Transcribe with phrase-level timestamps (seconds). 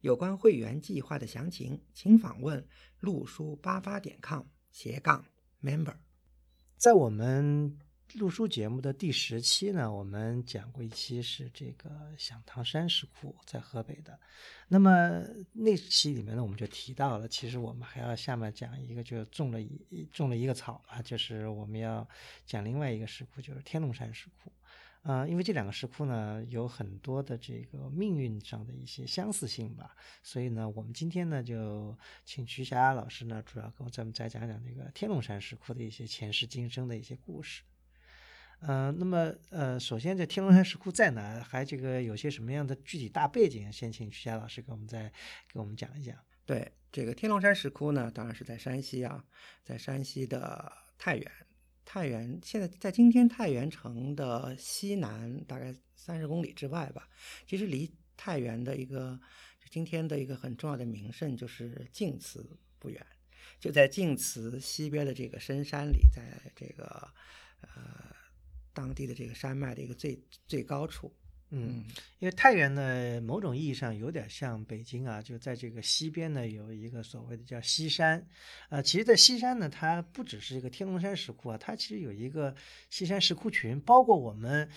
[0.00, 2.64] 有关会员计划的详情，请访问
[3.00, 5.24] 路书八八点 com 斜杠
[5.62, 5.96] member。
[6.76, 7.76] 在我们
[8.14, 14.18] 录书节目的第十期呢，我们讲过一期是这个响堂山石窟在河北的。
[14.68, 15.20] 那么
[15.52, 22.08] 那期里面呢，我们就提到了，其实我们还要下面讲一个，就种了一种了一个草啊，就是我们要
[22.46, 24.52] 讲另外一个石窟，就是天龙山石窟。
[25.02, 37.62] 啊，因为这两个石窟呢有很多的这个命运上的一些相似性吧，所以呢，我们今天呢就请徐霞老师呢，主要跟咱们再讲讲这个天龙山石窟的一些前世今生的一些故事。
[38.60, 45.10] 呃，那么呃，首先这天龙山石窟在哪，还这个有些什么样的具体大背景，先请徐霞老师给我们再
[45.52, 46.16] 给我们讲一讲。
[46.44, 49.24] 对，这个天龙山石窟呢，当然是在山西啊，
[49.62, 51.32] 在山西的太原。
[51.90, 57.08] 太原现在在今天太原城的西南大概三十公里之外吧。
[57.46, 59.18] 其实离太原的一个
[59.70, 63.06] 今天的一个很重要的名胜就是晋祠不远，
[63.58, 66.84] 就在晋祠西边的这个深山里，在这个
[67.62, 68.14] 呃
[68.74, 71.10] 当地的这个山脉的一个最最高处。
[71.50, 71.84] 嗯，
[72.18, 78.22] 因为太原呢，某种意义上有点像北京啊，就在这个西边呢，有一个所谓的叫西山，
[78.68, 82.54] 呃，其实，在西山呢，它不只是一个天龙山石窟啊，它其实有一个
[82.90, 84.68] 西山石窟群，包括我们，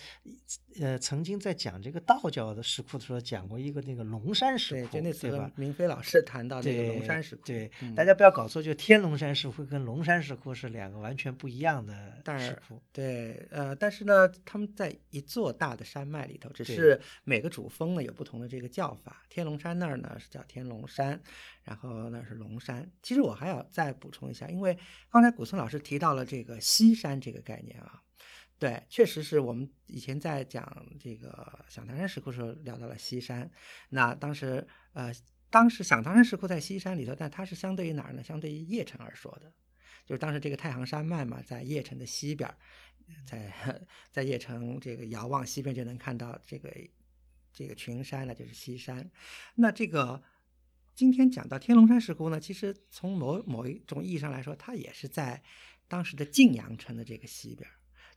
[0.79, 6.61] 呃，曾经在讲这个道教的石窟的时候，讲过一个那个龙山石窟，对，就那次明飞老师谈到？
[6.61, 16.49] 那个龙山石窟，对，大家不要搞错，就天龙山石窟跟龙山石窟是两个完全不一样的石窟，对，呃，但是呢，他们在一座大的山脉里头。
[16.63, 21.21] 是每个主峰呢有不同的这个叫法，天龙山那儿呢是叫天龙山，
[21.63, 22.91] 然后那是龙山。
[23.01, 24.77] 其实我还要再补充一下，因为
[25.09, 28.01] 刚才古村老师提到了这个西山这个概念啊，
[28.59, 33.49] 对，确实是我们以前在讲这个响堂山石窟时候聊到了西山。
[33.89, 35.11] 那当时呃，
[35.49, 38.23] 当时响堂山石窟在西山里头，但它是相对于哪儿呢？
[38.23, 39.51] 相对于邺城而说的，
[40.05, 42.49] 就是当时这个太行山脉嘛，在邺城的西边。
[43.25, 43.51] 在
[44.11, 46.71] 在邺城这个遥望西边就能看到这个
[47.53, 49.09] 这个群山了，就是西山。
[49.55, 50.21] 那这个
[50.95, 55.41] 今天讲到天龙山石窟呢，其实从某某一种意义上来说，它也是在
[55.87, 57.69] 当时的晋阳城的这个西边。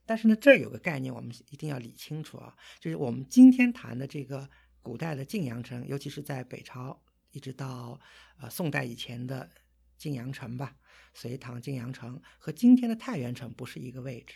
[0.06, 4.48] 但是呢，这儿有个概念，我们一定要理清楚啊，就是我们今天谈的这个
[4.82, 7.98] 古代的晋阳城，尤其是在北朝一直到
[8.38, 9.50] 呃宋代以前的
[9.96, 10.76] 晋阳城吧，
[11.14, 14.34] 隋唐晋阳城和今天的太原城不是一个位置。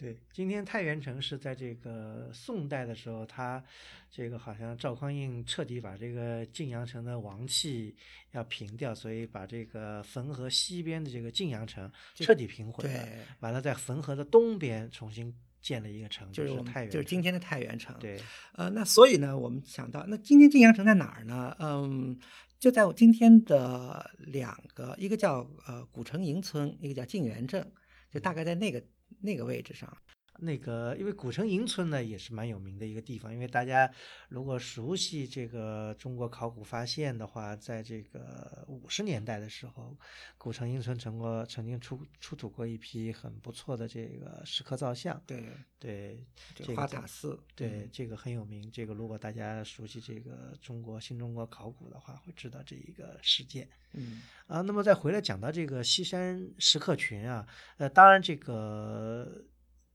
[0.00, 3.60] 对，今天太原城是在这个宋代的时候，他
[4.08, 7.96] 这个好像赵匡胤彻底把这个晋阳城的王气
[8.30, 13.08] 要平掉，所以把这个汾河西边的这个晋阳城彻底平毁了。
[13.40, 17.92] 完了，在汾河的东边重新建了一个城，就是太原，就是今天的太原城。
[17.98, 18.20] 对，
[18.52, 21.56] 呃，那所以呢，我们想到，那今天晋阳城在哪儿呢？
[21.58, 22.16] 嗯，
[22.60, 27.68] 就在我今天的两个，一个叫呃古城营村，一个叫晋源镇，
[28.12, 28.80] 就大概在那个。
[29.20, 29.96] 那个位置上，
[30.38, 33.90] 那个因为古城营村呢也是蛮有名的一个地方，因为大家
[34.28, 39.96] 如果熟悉这个中国考古发现的话，在这个五十年代的时候，
[40.36, 45.20] 古城营村曾过曾经出出土过一批很不错的这个石刻造像。
[45.26, 45.44] 对
[45.80, 46.24] 对，
[46.54, 48.70] 这个花塔寺，对这个很有名。
[48.70, 53.68] 这个如果大家熟悉这个中国新中国考古的话，会知道这一个事件。
[53.92, 57.46] 嗯啊，那么再回来讲到这个西山石刻群啊，
[57.78, 59.44] 呃，当然这个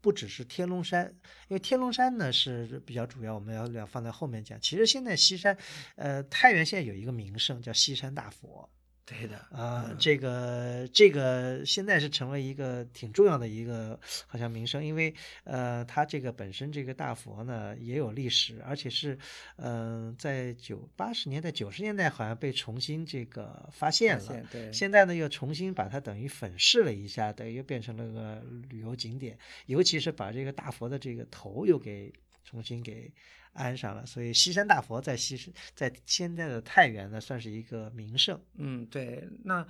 [0.03, 1.07] 不只是天龙山，
[1.47, 4.59] 因为天龙山呢是比较主要，我们要要放在后面讲。
[4.59, 5.57] 其实现在西山，
[5.95, 8.69] 呃，太原县有一个名胜叫西山大佛。
[9.05, 15.13] 对的啊，这个这个现在是成为一个挺重要的一个好像名声，因为
[15.43, 19.17] 呃，它这个本身这个大佛呢也有历史，而且是
[19.57, 32.13] 嗯，在九八十年代九十年代好像被重新这个发现了，对，现在呢又重新把它等于粉饰了一下，等于又变成了个旅游景点，尤其是把这个大佛的这个头又给
[32.45, 33.11] 重新给。
[33.53, 38.39] 安上了，所以西山大佛在西在现在的太原呢，算是一个名胜。
[38.55, 39.27] 嗯，对。
[39.43, 39.65] 那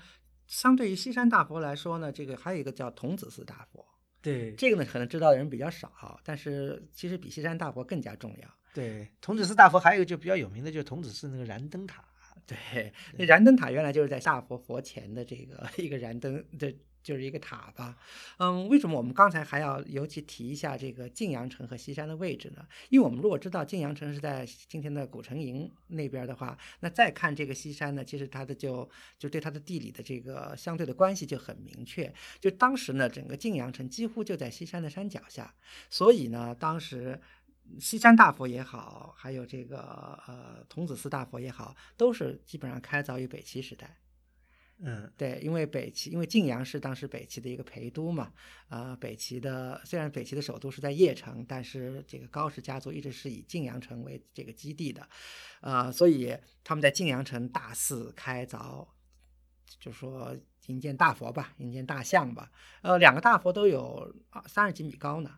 [0.48, 3.86] 相对于西山大佛来说呢，这个还有一个叫童子寺大佛。
[4.22, 8.50] 对，这个呢可能知道的人比较少，但是其实比西山大佛更加重要。
[8.74, 12.04] 对，童子寺大佛还有一个就比较有名的，就是童子寺那个燃灯塔。
[12.46, 16.74] 对，那燃灯塔原来就是在大佛佛前的这个 一个燃灯的。
[17.04, 17.98] 就是一个塔吧，
[18.38, 22.66] 嗯，为什么我们刚才还要尤其提一下这个晋阳城和西山的位置呢？
[22.90, 28.90] 因为我们如果知道晋阳城是在今天的古城营那边的话，那再看这个西山呢，其实它的就
[29.20, 32.12] 就对它的地理的这个相对的关系就很明确。
[32.40, 35.54] 就当时呢，整个晋阳城几乎就在西山的山脚下，
[35.90, 37.20] 所以呢，当时
[37.80, 39.78] 西山大佛也好，还有这个
[40.28, 43.98] 呃童子寺大佛也好，都是基本上开凿于北齐时代。
[44.80, 48.34] 嗯，对，因为北齐，因为晋阳是当时北齐的一个陪都嘛，
[48.68, 55.08] 啊，北齐的虽然北齐的首都是在邺城，但是这个高氏家族一直是以晋阳城为这个基地的，
[55.62, 58.86] 啊，所以他们在晋阳城大肆开凿，
[59.80, 60.36] 就说
[60.66, 64.14] 营建大佛吧，营建大像吧，呃，两个大佛都有
[64.48, 65.38] 三十几米高呢，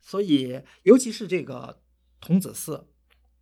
[0.00, 1.82] 所以尤其是这个
[2.20, 2.88] 童子寺。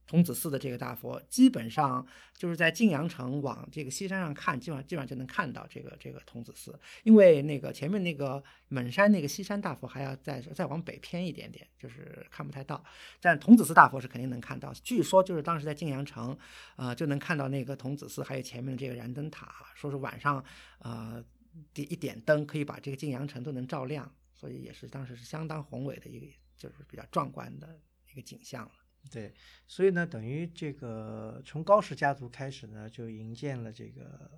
[0.06, 2.06] 童子寺的这个大佛，基本上
[2.36, 6.78] 就是在晋阳城往这个西山上看，基本上基本上就能看到这个这个童子寺。
[7.02, 12.84] 因为那个前面那个蒙山那个西山大佛还要再再往北偏一点点，就是看不太到。
[13.20, 14.72] 但童子寺大佛是肯定能看到。
[14.74, 16.36] 据说就是当时在晋阳城，
[16.76, 20.44] 呃，就能看到那个童子寺，还有前面的这个燃灯塔，说是晚上
[20.80, 21.24] 呃
[21.72, 26.26] 点一点灯可以把这个晋阳城都能照亮，所以也是当时是相当宏伟的一个，
[26.56, 27.80] 就是比较壮观的
[28.12, 28.72] 一个景象了。
[29.10, 29.32] 对，
[29.66, 34.30] 所以呢，等于这个从高氏家族开始呢，就营建了这个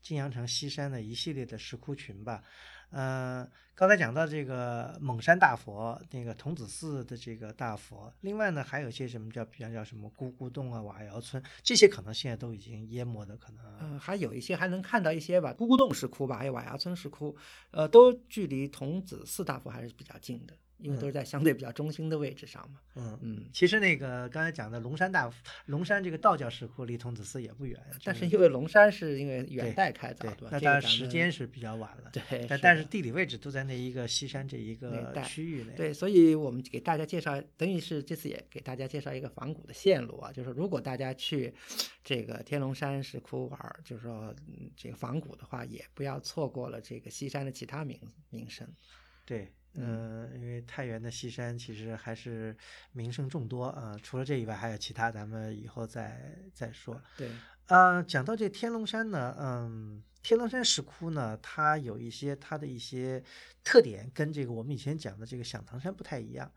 [0.00, 2.42] 晋阳城西山的一系列的石窟群吧。
[2.90, 3.44] 呃，
[3.74, 13.64] 刚才讲到这个蒙山大佛，那个童子寺的这个大佛，另外呢，还有一些什么叫，比方叫什么咕咕洞啊、瓦窑村，这些可能现在都已经淹没的可能。
[13.80, 17.36] 嗯，还有一些还能看到一些吧，咕咕洞石窟吧，还有瓦窑村石窟，
[17.72, 20.54] 呃，都距离童子寺大佛还是比较近的。
[20.78, 22.80] 因为都是在相对比较中心的位置上嘛。
[22.96, 25.30] 嗯嗯，其实那个刚才讲的龙山大
[25.66, 32.10] 龙山这个道教石窟离童子寺也不远，但是因为龙山是因为元代开凿，那当然时间是比较晚了。
[32.12, 35.74] 对，但但是地理位置都在那一个西山这一个区域内。
[35.74, 41.52] 对，所以我们给大家介绍，等于是这次也给大家介绍一个仿古的线路啊，就是如果大家去
[42.02, 44.34] 这个天龙山石窟玩，就是说
[44.76, 47.98] 这个仿古的话，也不要错过了这个西山的其他名
[48.30, 48.68] 名胜。
[49.24, 49.52] 对。
[49.74, 52.56] 嗯，因为太原的西山其实还是
[52.92, 53.96] 名胜众多啊。
[54.02, 57.00] 除了这以外，还有其他，咱们以后再再说。
[57.16, 57.28] 对，
[57.66, 63.22] 呃，讲到这天龙山呢，嗯，天龙山石窟呢，它有一些它的一些
[63.64, 66.50] 特点，跟这个我们以前讲的这个响堂山不太一样。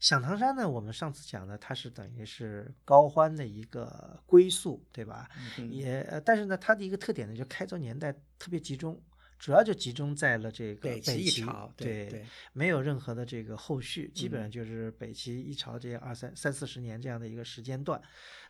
[0.00, 5.28] 响堂山呢，我们上次讲的，它是等于是高欢的一个归宿，对吧？
[5.70, 9.00] 也，但是呢，它的一个特点呢，就开凿年代特别集中。
[9.44, 12.24] 主要就集中在了这个北齐一朝，对，
[12.54, 18.00] 没有任何的这个后续，基本上就是北齐一朝这二三三四十年这样的一个时间段。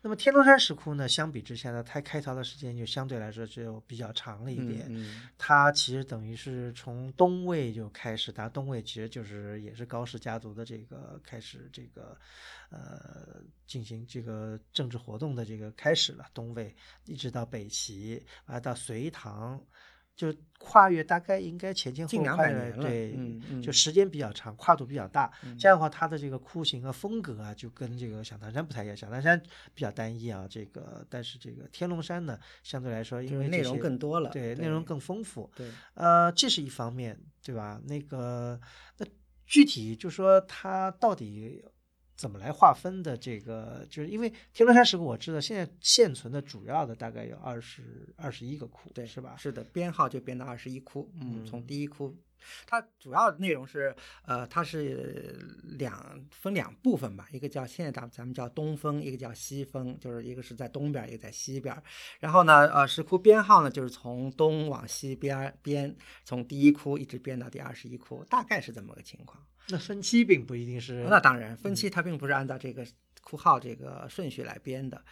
[0.02, 4.88] 那么天龙山石窟呢，相比之下呢，它开凿的时间就相对来说就比较长了一点。
[5.36, 12.16] 它其实等于是从东魏就开始，它东魏其实就是也是高氏家族的这个开始这个
[12.70, 16.24] 呃进行这个政治活动的这个开始了。
[16.32, 16.72] 东魏
[17.04, 19.60] 一直到北齐，啊到隋唐。
[20.16, 23.18] 就跨越大概应该前前后后跨越对，
[23.60, 25.30] 就时间比较长，跨度比较大。
[25.58, 28.96] 这样的话，它的这个窟形啊、风格啊，就跟这个小唐山不太一样。
[28.96, 29.42] 小唐山
[29.74, 35.50] 比较单一啊，这个但是这个天龙山呢，相对来说因为内容更多了，对内容更丰富。
[35.56, 37.80] 对，呃，这是一方面，对吧？
[37.86, 38.60] 那个
[38.98, 39.06] 那
[39.44, 41.64] 具体就说它到底。
[42.16, 43.16] 怎么来划分的？
[43.16, 49.34] 这个就是因为天龙山石窟，我知道现在现存的主要的大概有二十二十一个窟，对，是吧？
[49.36, 51.10] 是的，编号就编到二十一窟。
[51.20, 52.14] 嗯，从第一窟，
[52.66, 53.94] 它主要内容是，
[54.26, 61.76] 呃，它是两分两部分吧，一个叫现在咱咱们叫东峰，一个叫西峰，就是一个是在东边，一个在西边。
[62.20, 69.44] 然后呢，呃，石窟编号呢，就是从东往西边编，从第一窟一直编到第二十一窟，大概是这么个情况。
[69.68, 72.86] 那分期并不一定是，那当然，分期它并不是按照这个
[73.22, 75.04] 库号这个顺序来编的，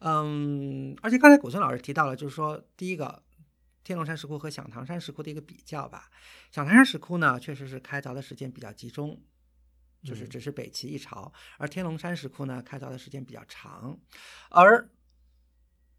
[0.00, 3.22] 嗯，而且刚才古村老师提到了，就是说第一个
[3.84, 6.10] 天龙山石窟和响堂山石窟的一个比较吧，
[6.50, 9.20] 响堂山石窟呢确实是开凿的时间比较集中，
[10.02, 13.98] 就是只是北齐一朝，而天龙山石窟呢开凿的时间比较长，
[14.50, 14.88] 而。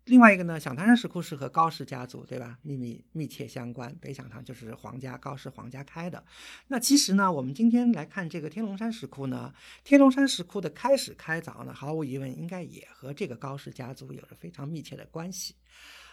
[0.05, 2.57] 另外一个呢，响堂山石窟是和高氏家族，对吧？
[2.63, 3.95] 秘密密切相关。
[4.01, 6.23] 北响堂就是皇家高氏皇家开的。
[6.67, 9.53] 那其实呢，我们今天来看这个天龙山石窟呢，
[9.83, 15.55] 天龙山石窟的开始开凿呢，毫无疑问应该也和这个高氏家族有着非常密切的关系。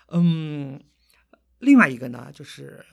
[0.09, 0.79] 嗯，
[1.59, 2.85] 另外一个呢，就是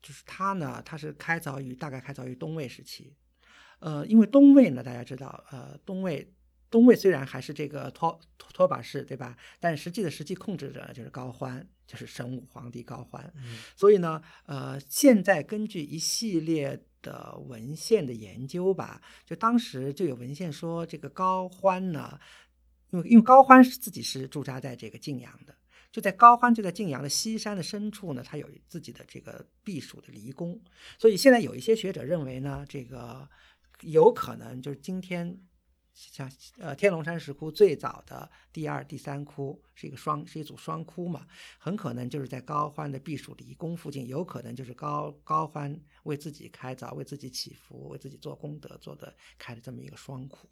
[0.00, 3.14] 就是它呢，它是开凿于大概开凿于东魏时期。
[3.80, 6.32] 呃，因为东魏呢，大家知道，呃，东魏。
[6.72, 9.36] 东魏虽然还是这个托托把式，对吧？
[9.60, 13.32] 但实际的实际控制者就是高欢，就是神武皇帝高欢。
[13.76, 22.18] 所以呢，呃，现在根据一系列的文献的研究吧，就当时就有文献说，这个高欢呢，
[22.90, 25.54] 因为因为高欢是自己是驻扎在这个晋阳的。
[25.92, 30.58] 就在高欢，就在晋阳的西山的深处呢，他有自己的这个避暑的离宫，
[30.98, 33.28] 所以现在有一些学者认为呢，这个
[33.82, 35.38] 有可能就是今天
[35.94, 41.26] 像呃天龙山石窟最早的第二、第三窟是一个双是一组双窟嘛，
[41.58, 50.48] 很可能就是在高欢的避暑离宫附近，有可能就是高高欢为自己开凿、为自己祈福、为自己做功德做的开的这么一个双窟。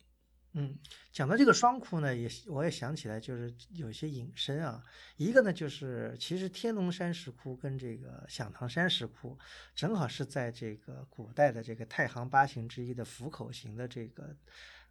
[0.53, 0.77] 嗯，
[1.13, 4.83] 讲到这个双窟呢，也我也想起来，就是有些引申啊。
[5.17, 9.39] 一个呢，就是其实天龙山石窟跟这个响堂山石窟，
[9.77, 14.37] 正好是在这个古代的这个太行八形之一的府口型的这个，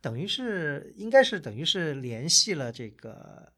[0.01, 3.51] 等于是应该是等于是联系了这个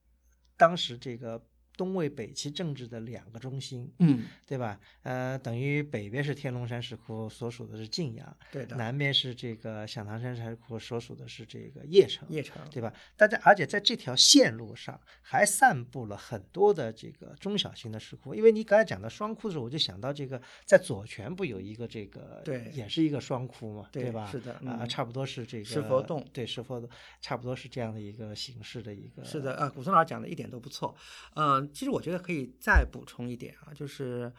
[0.58, 1.51] 当时这个。
[1.82, 4.80] 东魏北齐政治的两个中心，嗯，对吧？
[5.02, 8.76] 呃，等于北边是天龙山石窟，所属的是晋阳；对的。
[8.76, 12.30] 南边是这个响堂山石窟，所属的是这个邺城。
[12.30, 12.94] 邺城，对吧？
[13.18, 18.36] 大家而且在这条线路上还散布了很多的这个中小型的石窟。
[18.36, 24.30] 因为你刚才讲到双窟的时候，我就想到这个在左权不有一个这个，对，也是一个双窟嘛，对吧？
[24.32, 26.88] 是的，啊，差不多是这个石佛洞，对，石佛洞，
[27.20, 29.26] 差不多是这样的一个形式的一个。
[29.26, 30.96] 是的，啊，古松老师讲的一点都不错。
[31.36, 32.42] 嗯，其实我觉得可以。
[32.60, 34.32] 再补充一点啊，就是，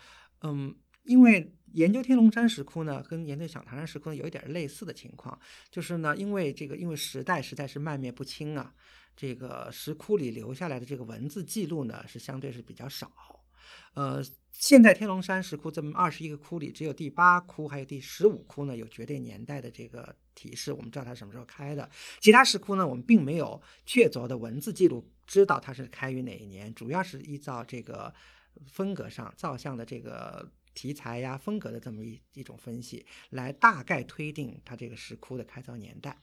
[0.42, 0.74] 嗯，
[1.04, 5.36] 因为研究天龙山石窟呢，跟研究响堂山石窟有一点类似的情况，
[5.70, 8.72] 就是呢，因为这个，因为时代实在是漫灭不清啊，
[9.16, 13.10] 这个石窟里留下来的这个文字记录呢，是相对是比较少。
[13.94, 14.22] 呃，
[14.52, 21.88] 现在天龙山石窟这么二十一个窟里，只有第八窟还有第十五窟呢有绝对年代的这个提示，我们知道它什么时候开的。
[22.20, 26.72] 其他石窟呢，我们并没有确凿的文字记录，知道它是开于哪一年。
[26.74, 28.14] 主要是依照这个
[28.66, 36.18] 风格上造像的这个题材呀、风格的这么一一种分析，来大概推定它这个石窟的开凿年代。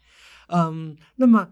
[0.47, 1.51] 嗯，那么。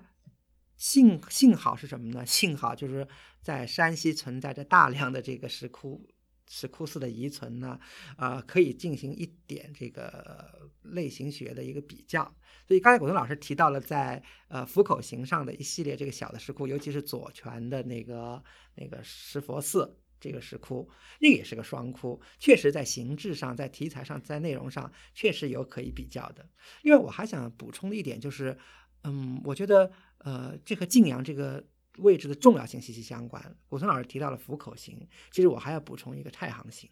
[0.80, 2.24] 幸幸好是什么呢？
[2.24, 3.08] 幸好就是
[3.42, 6.08] 在山西存在着大量的这个石窟、
[6.50, 7.80] 石窟寺的遗存呢，
[8.16, 12.24] 啊，可以进行一点这个类型学的一个比较。
[12.68, 18.44] 所以刚才古东老师提到了在呃府口形上的一系列这个小的石窟，尤其是左权的那个
[18.76, 20.90] 那个石佛寺这个石窟，
[21.20, 26.50] 那个也是个双窟，确实在形制上、在题材上、在内容上确实有可以比较的。
[26.82, 28.58] 因为我还想补充的一点就是，
[29.04, 29.92] 嗯，我觉得。
[30.22, 31.64] 呃，这和晋阳这个
[31.98, 33.56] 位置的重要性息息相关。
[33.68, 36.90] 古村老师提到了府口型，其实我还要补充一个太行型，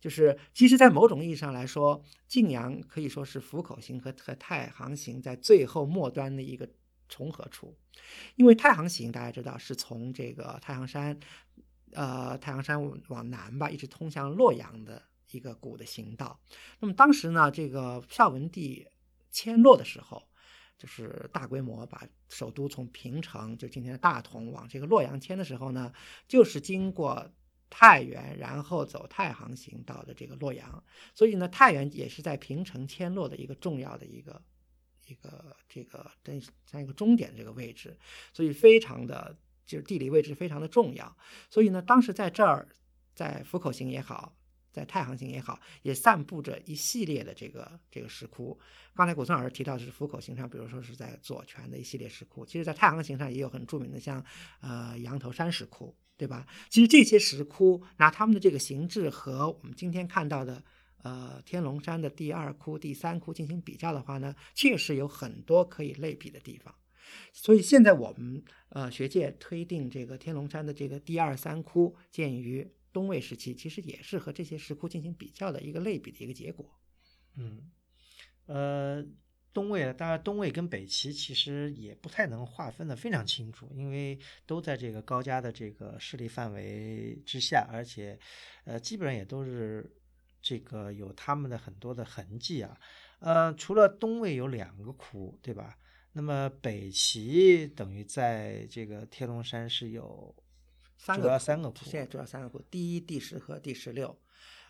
[0.00, 6.68] 就是其实，在某种意义上来说，晋阳可以说是府口型和和太行型在最后末端的一个
[7.08, 7.76] 重合处。
[8.36, 11.18] 因为太行型大家知道是从这个太行山，
[11.92, 16.38] 呃，太行山往南吧，一直通向洛阳的一个古的行道。
[16.78, 18.86] 那么当时呢，这个孝文帝
[19.30, 20.27] 迁洛的时候。
[20.78, 25.92] 就是大规模把首都从平城，就今天的大同往这个洛阳迁的时候呢，
[26.28, 27.28] 就是经过
[27.68, 30.84] 太原，然后走太行行到的这个洛阳。
[31.14, 34.40] 所以呢，太原也是在平城迁洛的一个重要的一个
[35.08, 37.98] 一个这个这样一个终点这个位置，
[38.32, 41.16] 所以非常的就是地理位置非常的重要。
[41.50, 42.68] 所以呢，当时在这儿，
[43.16, 44.37] 在府口行也好。
[44.78, 48.58] 在太行形也好，也散布着一系列的这个这个石窟。
[48.94, 52.46] 刚才古村老师提到的是府口形上，比如说是在左权的一系列石窟。
[52.46, 54.24] 其实，在太行形上也有很著名的，像
[54.60, 56.46] 呃羊头山石窟，对吧？
[56.68, 60.62] 其实这些石窟拿他们的这个形制和我们今天看到的
[61.02, 66.74] 呃天龙山的第二窟、第三窟进行比较的话呢，确实有很多可以类比的地方。
[67.32, 72.68] 所以现在我们呃学界推定这个天龙山的这个第二三窟建于。
[72.92, 76.68] 东魏时期其实也是和这些石窟进行比较的一个类比的一个结果。
[77.36, 77.70] 嗯，
[78.46, 79.04] 呃，
[79.52, 88.18] 东魏当然东魏跟北齐其实也不太能划分的非常清楚，因为都在这个高家的这个势力范围之下，而且
[88.64, 89.94] 呃基本上也都是
[90.40, 92.78] 这个有他们的很多的痕迹啊。
[93.20, 95.78] 呃，除了东魏有两个窟，对吧？
[96.12, 100.34] 那么北齐等于在这个天龙山是有。
[100.98, 104.18] 三个主要三个窟，现在主要三个窟，第一、第十和第十六。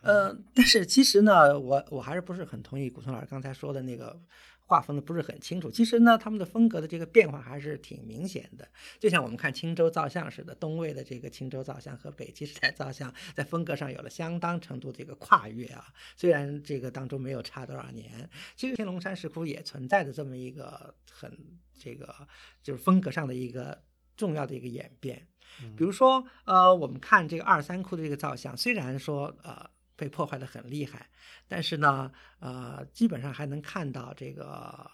[0.02, 4.20] 呃，但是其实呢，我我还是不是很同意古村老师刚才说的那个
[4.60, 5.68] 划分的不是很清楚。
[5.68, 8.68] 其实呢，他们的风格的这个变化还是挺明显的。
[9.00, 15.86] 就像我们看青州造像似的，东魏的这个青州造像和北齐时代造像在风格上有了相当程度的一个跨越啊。
[16.14, 21.36] 虽然这个当中没有差多少年，其实天龙山石窟也存在着这么一个很
[21.76, 22.14] 这个
[22.62, 23.82] 就是风格上的一个
[24.16, 25.26] 重要的一个演变。
[25.76, 31.10] 比如说，呃，我们看这个二三窟的这个造像，虽然说呃被破坏的很厉害，
[31.48, 34.88] 但是呢，呃，基本上还能看到这个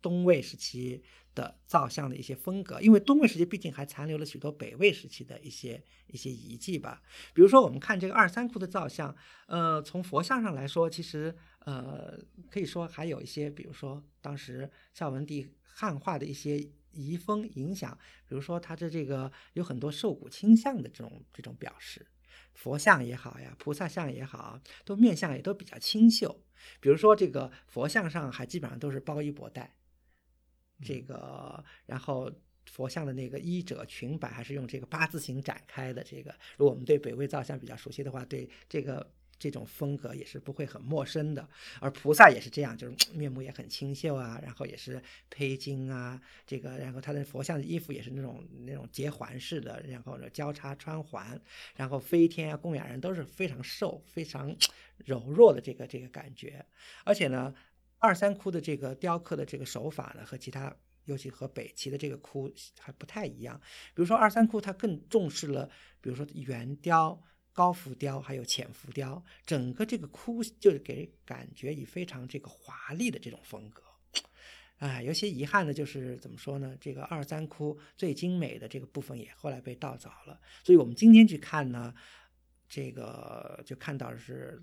[0.00, 1.02] 东魏时期
[1.34, 7.00] 的造像的一些风格，因为东魏时期毕竟还残留了许多北魏时期的一些一些遗迹吧。
[7.32, 9.14] 比如说，我们看这个二三窟的造像，
[9.46, 12.18] 呃，从佛像上来说，其实呃
[12.50, 16.70] 可以说还有一些，比如说当时孝文帝汉化的一些。
[16.92, 22.06] 遗风影响，比如说它的这个有很多受古倾向的这种这种表示，
[22.54, 26.44] 佛像也好呀，菩萨像也好，都面相也都比较清秀。
[26.80, 29.74] 比如说这个佛像上还基本上都是包衣博带，
[30.82, 32.30] 这个然后
[32.66, 36.02] 佛像的那个衣褶裙摆还是用这个八字形展开的。
[36.04, 39.12] 这个如果我们对北魏造像比较熟悉的话，对这个。
[39.42, 41.48] 这种风格也是不会很陌生的，
[41.80, 51.40] 而菩萨也是这样，就是 面目也很清秀啊，然后也是披巾啊，这个，然后他的佛像的衣服也是那种那种结环式的，然后呢交叉穿环，
[51.74, 54.54] 然后飞天啊，供养人都是非常瘦、非常
[55.04, 56.64] 柔弱的这个这个感觉，
[57.04, 57.52] 而且呢，
[57.98, 60.72] 二三窟的这个雕刻的这个手法呢，和其他，
[61.06, 63.60] 尤其和北齐的这个窟还不太一样，
[63.92, 65.68] 比如说二三窟它更重视了，
[66.00, 67.20] 比如说圆雕。
[67.54, 73.82] 高浮雕还有浅浮雕，整个这个窟就是给人感觉以非常这个华丽的这种风格，
[74.78, 76.74] 哎，有些遗憾的就是怎么说呢？
[76.80, 81.94] 这个二三窟最精美的这个部分也后来被盗凿了，所以我们今天去看呢，
[82.70, 84.58] 这个就看到是，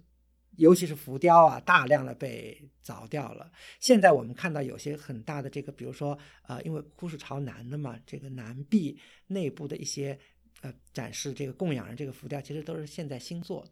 [0.58, 3.52] 尤其是浮雕啊，大量的被凿掉了。
[3.80, 6.18] 现在我们看到有些很大的这个，比如说
[6.48, 10.20] 呃，因为窟是朝南的嘛，这个南壁内部的一些。
[10.62, 13.72] 呃，展示这个供养人这个浮雕，其实都是现在新做的。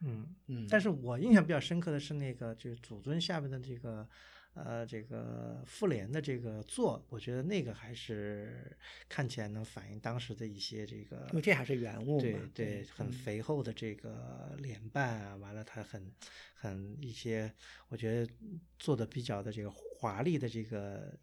[0.00, 0.66] 嗯嗯。
[0.70, 4.08] 但是我印象比较深刻的是那个，就是祖尊下面的这个，
[4.54, 8.76] 呃，这个复联的这个座，我觉得那个还是
[9.08, 11.26] 看起来能反映当时的一些这个。
[11.30, 16.12] 因为这还是原物对对，很肥厚的这个脸瓣啊，完了它很
[16.54, 17.52] 很一些，
[17.88, 18.32] 我觉得
[18.78, 21.18] 做的比较的这个华丽的这个。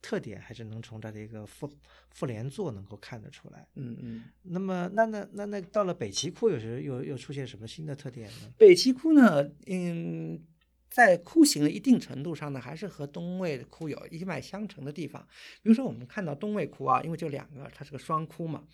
[0.00, 1.68] 特点还是能从它的一个复
[2.10, 3.66] 复联作能够看得出来。
[3.74, 4.24] 嗯嗯。
[4.42, 8.52] 那么，那那那那到了北齐窟，有时又又出现什么新的特点呢？
[8.56, 10.40] 北齐窟呢，嗯，
[10.88, 15.26] 在窟形的一定程度上呢，还是和东魏的窟有一脉相承的地方。
[15.62, 18.64] 比如说，我们看到东魏窟啊，因为就两个，它是个双窟嘛，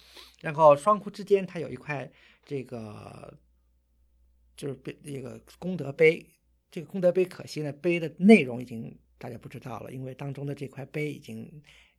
[0.42, 2.10] 然后双窟之间它有一块
[2.44, 3.38] 这个
[4.56, 6.26] 就是碑，这个功德碑。
[6.70, 8.98] 这个功德碑可惜呢，碑的内容已经。
[9.24, 11.50] 大家不知道了，因为当中的这块碑已经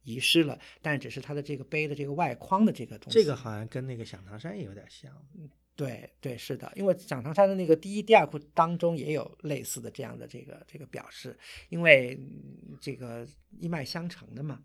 [0.03, 3.17] 遗失了，但只是它的这个碑的这个外框的这个东西。
[3.17, 5.11] 这个好像跟那个响堂山也有点像。
[5.75, 11.35] 对对，是的，因为响堂山的那个第一、第二窟当中也有类似的这样的这个这个表示，
[11.69, 12.15] 因为
[12.79, 13.27] 这个
[13.59, 14.61] 一脉相承的嘛。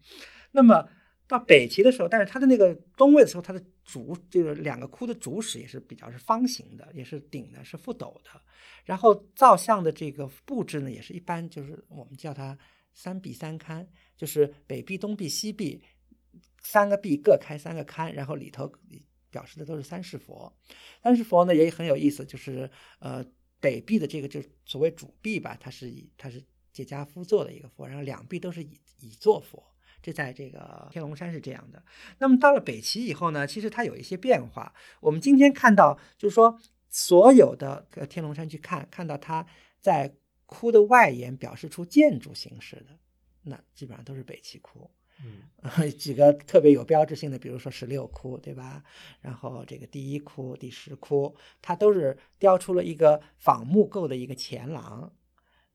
[0.50, 0.86] 那么
[1.30, 8.30] 到北齐的时候，但是它的那个东魏的时候，它的主这个两个窟的主室也是比较是方形的，也是顶的是覆斗的。
[8.84, 12.58] 然后造像的这个布置呢，也是一般，就是我们叫它
[12.92, 15.80] 三壁三龛，就是北壁、东壁、西壁
[16.60, 18.72] 三个壁各开三个龛，然后里头
[19.30, 20.52] 表示的都是三世佛。
[21.00, 23.24] 三世佛呢也很有意思，就是呃
[23.60, 29.62] 北壁的这个就所谓主壁吧，它是以它是解家夫做的一个佛，然后两壁都是以以座佛。
[30.02, 31.82] 这在这个天龙山是这样的。
[32.18, 34.72] 那么到了北齐以后呢，其实它有一些变化。
[35.00, 36.58] 我们今天看到就是说。
[36.92, 39.46] 所有的天龙山去看，看到它
[39.80, 40.12] 在
[40.46, 42.98] 窟的外沿表示出建筑形式的，
[43.44, 44.90] 那基本上都是北齐窟。
[45.22, 48.82] 嗯， 几个特别有标志性的，比如说十六窟，对吧？
[49.20, 51.32] 然后这个第一窟、第十窟，
[51.62, 55.12] 它都是雕出了一个仿木构的一个前廊，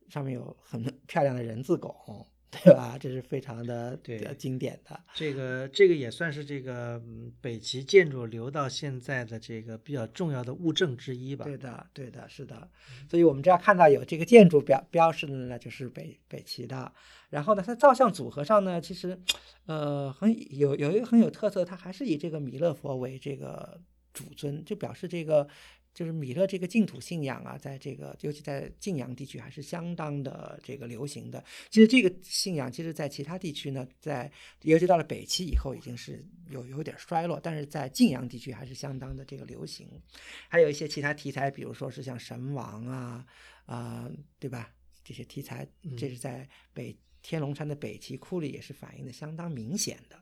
[0.10, 2.28] 上面有很 漂亮的人字拱。
[2.52, 2.98] 对吧？
[2.98, 4.98] 这是非常的对经典的。
[5.14, 7.02] 这个这个也算是这个
[7.42, 11.44] 北齐建筑留到现在的这个比较重要的物证之一吧。
[11.44, 12.70] 对的，对的，是的。
[13.10, 16.92] 所以我们只要看到有这个建筑标标识的呢，就是北北齐的。
[17.30, 19.20] 然后呢，它造像组合上呢，其实
[19.66, 23.82] 呃很有有一个很有特色，它还是以这个弥勒佛为这个
[24.14, 25.48] 主尊，就表示这个。
[25.96, 31.44] 就是米勒这个净土信仰啊，在这个尤其在晋阳地区还是相当的这个流行的。
[31.72, 34.30] 其实这个信仰，其实在其他地区呢，在
[34.62, 39.88] 尤其到了北齐以后，已经是有有点衰落，但是在晋阳地区还是相当的这个流行。
[40.50, 43.26] 还有一些其他题材，比如说是像神王啊，
[43.66, 44.72] 啊，对吧？
[45.02, 50.20] 这些题材，嗯这是在北天龙山的北齐窟里也是反映的相当明显的。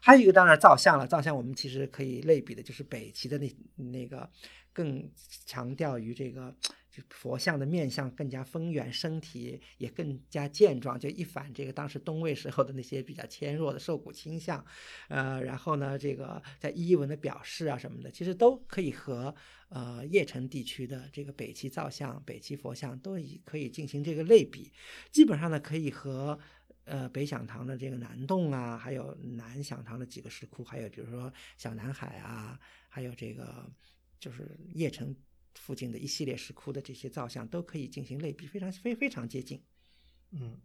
[0.00, 4.28] 还有一个当然造像了，造像我们其实可以类比的就是北齐的那那个
[4.72, 5.10] 更
[5.46, 6.54] 强调于这个
[6.90, 14.64] 就佛像的面相更加丰圆，身体也更加健壮，就一反这个当时东魏时候的那些比较纤弱的瘦骨倾向，
[15.08, 19.34] 呃，然后呢，这个在衣纹的表示啊什么的，其实都可以和
[19.68, 24.72] 呃邺城地区的这个北齐造像、北齐佛像都以可以进行这个类比，
[25.12, 26.38] 基本上呢可以和
[26.86, 33.70] 呃北响堂的这个南洞啊，还有南响堂的几个石窟，还有比如说小南海啊，还有这个
[34.18, 35.14] 就是邺城
[35.54, 39.62] 附近的一系列石窟的这些造像都可以进行类比，非常非非常接近。
[40.32, 40.60] 嗯，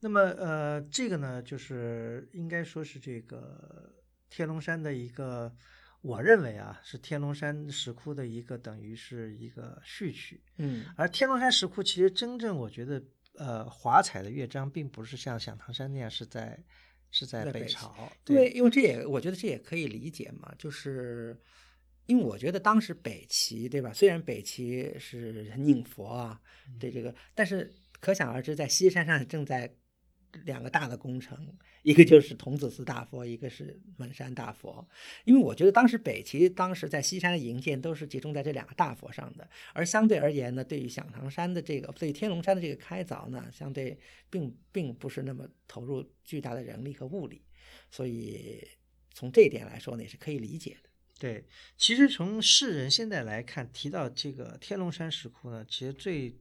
[0.00, 3.94] 那么呃，这个呢，就是应该说是这个
[4.28, 5.54] 天龙山的一个，
[6.00, 10.42] 我认为啊，是天龙山石窟的一个等于是一个序曲。
[10.58, 13.02] 嗯而天龙山石窟其实真正我觉得，
[13.40, 16.62] 呃，华彩的乐章并不是像响堂山那样是在
[17.10, 21.40] 是在北朝，对，因为这也我觉得这也可以理解嘛，就是
[22.04, 23.94] 因为我觉得当时北齐对吧？
[23.94, 26.38] 虽然北齐是 宁佛啊，
[26.78, 29.74] 对这个，但是可想而知，在西山上正在
[30.44, 31.46] 两个大的工程，
[31.82, 34.86] 一个就是童子寺大佛，一个是蒙山大佛。
[35.24, 47.42] 因为我觉得当时北齐当时在西山的营建都是集中在这两个大佛上的，而相对而言呢，对于响堂山的这个，对于天龙山的这个开凿呢，相对并并不是那么投入巨大的人力和物力，
[47.90, 48.66] 所以
[49.12, 50.88] 从这一点来说呢，也是可以理解的。
[51.18, 51.44] 对，
[51.76, 56.34] 其实从世人现在来看，提到这个天龙山石窟呢，其实最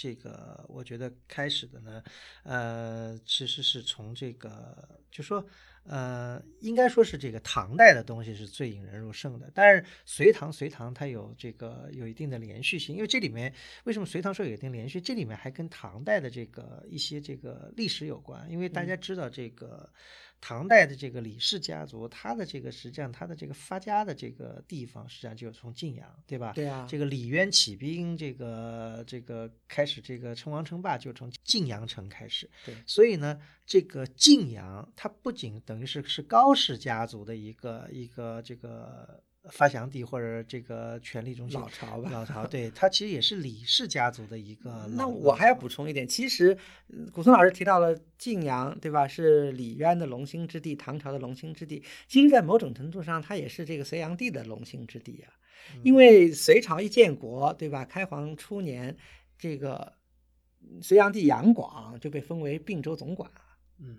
[0.00, 2.02] 这个我觉得开始的呢，
[2.44, 5.44] 呃，其实是从这个就说。
[5.84, 13.52] 呃，应该说是这个唐代的东西是最引人入胜的，但是隋唐隋唐它有这个有一定的连续性，因为这里面
[13.84, 15.00] 为什么隋唐说有一定连续？
[15.00, 19.90] 这里面还跟唐代的这个一些这个历史有关，因为大家知道这个
[20.40, 26.52] 唐代的这个李氏家族，他的这个实际上他的这个发家的这个地方实际上就是从晋阳，对吧？
[26.54, 32.48] 对啊这个李渊起兵，这个这个开始这个称王称霸就从晋阳城开始。
[32.64, 44.86] 对所以呢，这个晋阳它不仅等于是是高氏家族的一个一个这个发祥地或者这个权力中心，老巢吧老巢， 对，它其实也是李氏家族的一个。
[44.96, 46.56] 那我还要补充一点，其实
[46.88, 49.08] 嗯古松老师提到了晋阳，对吧？
[49.08, 51.82] 是李渊的龙兴之地，唐朝的龙兴之地。
[52.06, 55.32] 其实，在某种程度上，它也是这个隋炀帝的龙兴之地啊。
[55.82, 57.84] 因为隋朝一建国，对吧？
[57.84, 58.96] 开皇初年，
[59.38, 59.94] 这个
[60.82, 63.40] 隋炀帝杨广就被封为并州总管了。
[63.78, 63.98] 嗯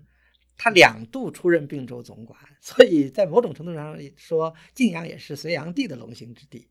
[0.56, 6.68] 他两度出任并州总管， 所以在某种程度上说，晋阳也是隋炀帝的龙兴之地。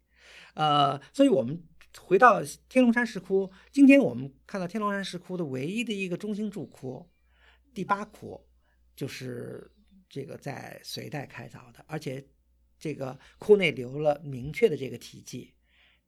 [0.53, 1.61] 呃，所以我们
[1.99, 7.09] 回到天龙山石窟，今天我们看到天龙山石窟的唯一的一个中心柱窟，
[7.73, 8.39] 第八窟，
[8.95, 9.71] 就是
[10.09, 12.25] 这个在隋代开凿的，而且
[12.79, 15.53] 这个窟内留了明确的这个题记。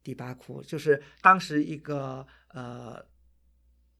[0.04, 3.06] 第八窟就是当时一个呃。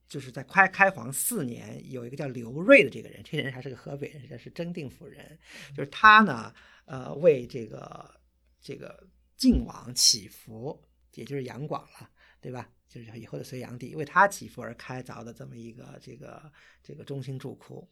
[0.08, 5.38] 就是在开开皇四年，有一个叫刘瑞的这个人，这个人还是个河北人，这是真定府人。
[5.76, 8.20] 就是他呢，呃，为这个
[8.60, 10.82] 这个晋王祈福，
[11.14, 12.70] 也就是杨广了，对吧？
[12.88, 17.88] 就是以后的隋炀帝为他祈福而开凿的这么一个这个这个中心柱窟，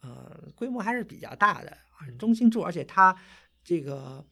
[0.00, 3.16] 呃，规模还是比较大的啊，中心柱，而且它
[3.62, 4.24] 这个。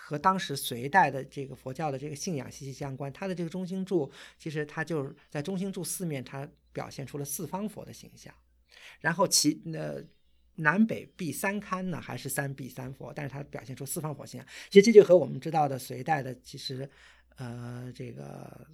[0.00, 3.12] 和当时隋代的这个佛教的这个信仰息息相关。
[3.12, 8.32] 它的这个中心柱，其实它就是在中心柱四面，它表现出了四方佛的形象。
[9.00, 10.02] 然后其呃
[10.56, 14.48] 南北壁三龛呢，还是三壁三佛，但是它表现出四方佛形象。
[14.70, 16.88] 其实这就和我们知道的隋代的，其实
[17.36, 18.66] 呃这个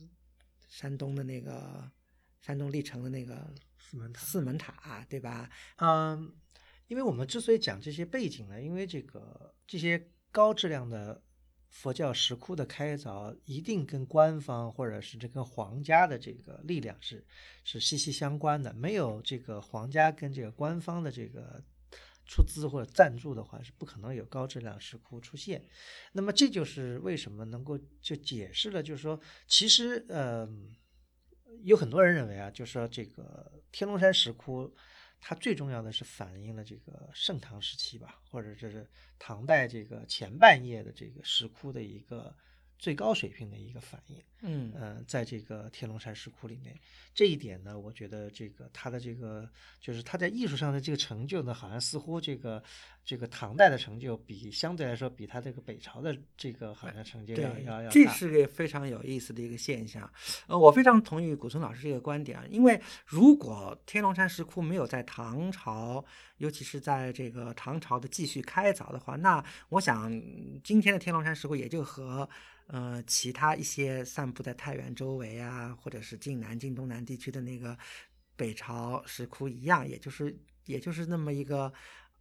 [0.69, 1.91] 山东的那个
[2.41, 5.51] 山东历城的那个四门塔四门塔，对吧？
[5.77, 6.33] 嗯，
[6.87, 11.23] 因为我们之所以讲这些背景呢，因为这个这些高质量的
[11.68, 17.25] 佛教石窟的开凿，一定跟官方或者是这个皇家的这个力量是
[17.62, 18.75] 是息息相关的。
[18.75, 21.62] 没有这个皇家跟这个官方的这个
[22.27, 25.64] 出资或者赞助的话，是不可能有高质量石窟出现。
[26.11, 30.49] 那么这就是为什么能够就解释了，就是说，其实呃，
[31.62, 34.75] 有很多人认为啊，就是说这个天龙山石窟。
[35.27, 38.87] 它最重要的是反映了这个盛唐时期吧，或者这是
[39.19, 42.37] 唐代这个前半叶的这个石窟的一个
[42.79, 44.23] 最高水平的一个反应。
[44.43, 46.79] 嗯呃，在这个天龙山石窟里面，
[47.15, 52.63] 这一点呢，我觉得这个它的这个就是它在艺术上的这个成就呢，好像似乎这个
[53.05, 58.07] 这个唐代的成就比相对来说比他这个北朝的这个好像成就要要要要，这。
[58.14, 60.09] 是个非常有意思的一个现象。
[60.47, 66.05] 呃，我非常同意古村老师这个观点啊，因为如果天龙山石窟没有在唐朝，
[66.38, 70.11] 尤其是在这个唐朝的继续开凿的话，那我想
[70.62, 72.29] 今天的天龙山石窟也就和
[72.69, 77.77] 呃其他一些散布在太原周围啊，或者是晋南、晋东南地区的那个
[78.37, 80.35] 北朝石窟一样，也就是
[80.67, 81.73] 也就是那么一个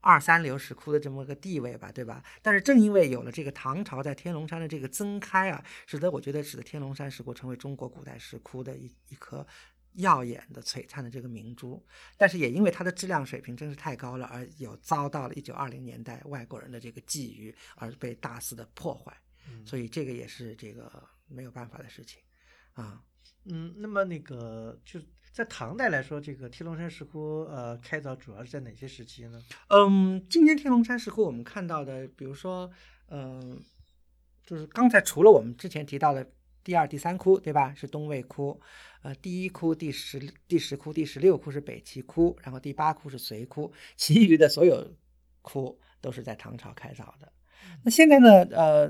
[0.04, 2.22] 二三流石窟的这么个地位吧，对吧？
[2.42, 9.48] 但是正因为有了这个唐朝在天龙山的这个增开啊，使得我觉得使得天龙山石窟成为中国古代石窟的一一颗
[9.94, 11.82] 耀眼的璀璨的这个明珠。
[12.18, 19.16] 但是也因为它的质量水平真是太高了，而有遭到了一九二零年代外国人的这个觊觎，而被大肆的破坏。
[19.48, 20.92] 嗯所以这个也是这个
[21.28, 22.22] 没有办法的事情
[22.74, 23.02] 啊。
[23.46, 29.41] 嗯，那么那个就是在唐代来说，这个天龙山石窟呃开凿主要是在哪些时期呢？
[29.69, 32.69] 嗯，今天天龙山石窟我们看到的，比如说，
[33.10, 33.60] 嗯、
[34.46, 36.32] 就是刚才除了我们之前提到的
[36.63, 37.74] 第二、第三窟，对吧？
[37.74, 38.62] 是东魏窟，
[39.02, 44.96] 呃，第一窟、第十、第十窟、第十六窟是北齐窟，然后第八窟是隋窟，其余的所有
[45.41, 47.34] 窟都是在唐朝开凿的。
[47.84, 48.88] 那现在呢，呃，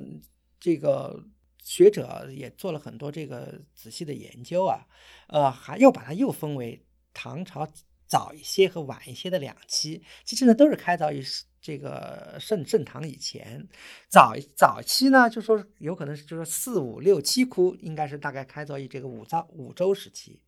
[0.59, 1.23] 这个
[1.63, 4.85] 学者也做了很多这个仔细的研究啊，
[5.27, 7.65] 呃，还又把它又分为唐朝
[8.05, 11.23] 早一些和晚一些的两期，其实呢都是开凿于
[11.61, 13.65] 这个盛盛唐以前。
[14.09, 20.41] 早早期呢，就说有可能就是四五六七窟，应该是大概开凿于这个武曌武周时期，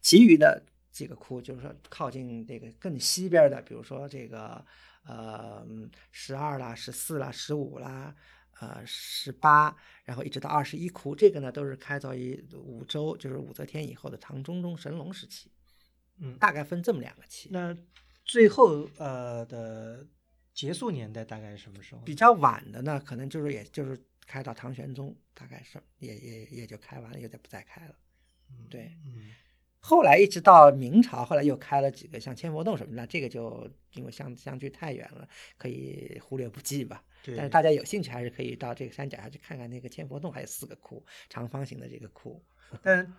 [0.00, 4.64] 其余的几个窟就是说靠近这个更西边的，比如说这个
[5.06, 5.62] 呃
[6.10, 8.16] 十二啦、十四啦、十五啦。
[8.60, 15.50] 呃，十八，然后一直到二十一窟，这个呢都是开凿于武周，就是武则天以后的唐中宗神龙时期，
[16.18, 17.48] 嗯，大概分这么两个期。
[17.50, 17.76] 那
[18.24, 20.06] 最后呃的
[20.54, 22.02] 结束年代大概是什么时候？
[22.02, 27.94] 比较晚的呢，可能就是也就是开到唐玄宗，大概是也也也就开完了，也就不再开了。
[28.50, 29.34] 嗯对，嗯
[29.84, 37.02] 后来一直到明朝，后来又开了几个像千佛洞什么的，这个就因为相相距太远了，可以忽略不计吧。
[37.24, 42.40] 但是大家有兴趣还是可以到这个山脚下去看看那个千佛洞，还有四个窟，长方形的这个窟。
[42.80, 43.12] 但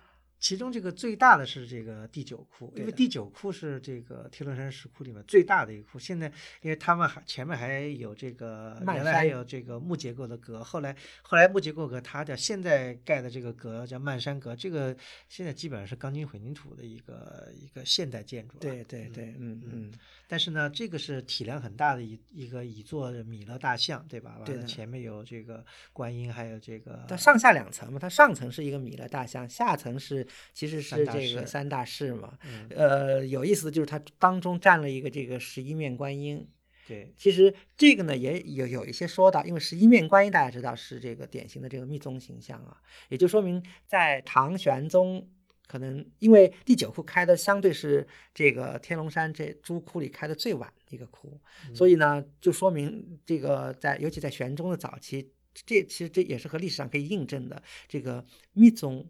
[0.44, 5.98] 其中这个最大的是这个第九窟，因为第九窟是这个天龙山石窟里面最大的一个窟。
[5.98, 6.30] 现在
[6.60, 14.94] 因为他们还前面还有这个原来还有这个木结构的阁，后来后来木结构阁塌掉，现在盖的这个阁叫漫山阁，这个
[15.30, 18.60] 现在基本上是钢筋混凝土的一个一个现代建筑了。
[18.60, 19.92] 对对对，嗯嗯嗯，
[20.28, 24.34] 但是呢，这个是体量很大的一一个一座米勒大像，对吧？
[24.36, 32.38] 完对的了前面有这个观音，还有这个它上下两层嘛，它上层是一个米勒大像，下层是其实是这个三大士嘛。
[32.44, 36.48] 嗯，呃，有意思的就是它当中占了一个这个十一面观音。
[36.86, 42.76] 对，其实这个呢也有有一些说到，因为十一面观音大家知道是这个典型的这个密宗形象啊，
[43.08, 45.26] 也就说明在唐玄宗
[45.66, 51.40] 可能因为第九窟开的相对是这个天龙山这诸窟里开的最晚的一个窟，
[51.74, 59.08] 所以呢就说明这个在尤其在玄宗的早期，这其实这也是和历史上可以印证的，这个密宗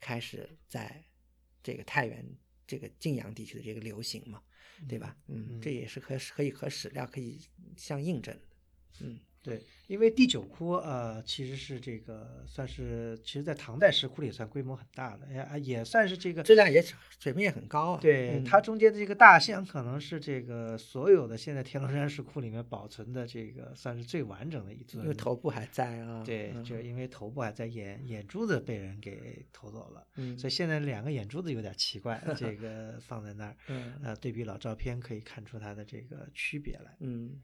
[0.00, 1.04] 开始在
[1.62, 2.24] 这个太原
[2.66, 4.42] 这个晋阳地区的这个流行嘛。
[4.88, 5.16] 对吧？
[5.26, 7.40] 嗯，嗯这也是可可以和史料可以
[7.76, 8.42] 相印证的。
[9.00, 16.42] 嗯，对，因为第九窟呃，其实是这个算是，其实在唐代石窟里算规模很大的，也也算是这个。
[16.42, 16.82] 质量也
[17.18, 18.00] 水平也很高啊。
[18.00, 25.02] 对，嗯它中间的这个大象可能是这个所有的现在天龙山石窟里面保存的这个算是最完整的一尊。
[25.02, 26.22] 因为头部还在啊。
[26.24, 36.96] 对，嗯就因为头部还在，眼眼珠子被人给偷走了，嗯，所以现在两个眼珠子有点奇怪， 这个放在那儿，嗯呃，对比老照片可以看出它的这个区别来。
[37.00, 37.40] 嗯，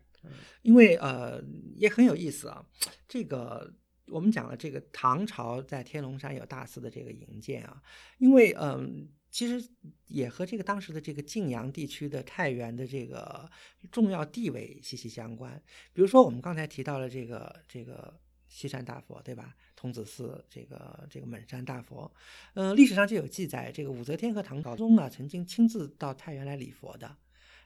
[0.63, 1.43] 因为呃
[1.77, 2.65] 也很有意思啊，
[3.09, 3.75] 这个。
[4.09, 7.83] 我们讲了这个唐朝在天龙山有大肆的这个营建啊，
[8.19, 9.67] 因为嗯，其实
[10.09, 13.51] 也和这个当时的这个晋阳地区的太原的这个
[13.91, 15.61] 重要地位息息相关。
[15.95, 19.57] 比如说我们刚才提到了这个这个西山大佛，对吧？
[19.75, 22.13] 童子寺这个这个满山大佛，
[22.53, 27.17] 呃，历史上就有记载，这个武则天和唐高宗啊曾经亲自到太原来礼佛的，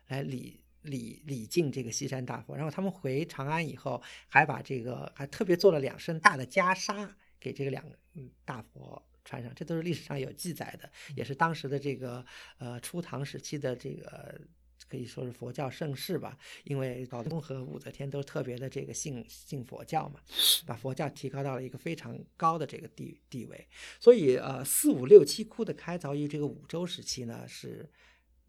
[0.07, 0.61] 来礼。
[0.83, 7.09] 礼礼敬这个西山大佛，然后他们回长安以后，还把这个还特别做了两身大的袈裟
[7.41, 7.97] 给这个两个
[8.45, 12.25] 大佛穿上，这都是历史上有记载的，也是当时的这个
[12.59, 14.41] 呃初唐时期的这个
[14.89, 20.21] 可以说是佛教盛世吧，因为高宗和武则天都特别的这个信信佛教嘛，
[20.65, 23.69] 把佛教提高到了一个非常高的这个地地位。
[24.01, 27.91] 所以呃，四五六七窟的开凿于这个武周时期呢，是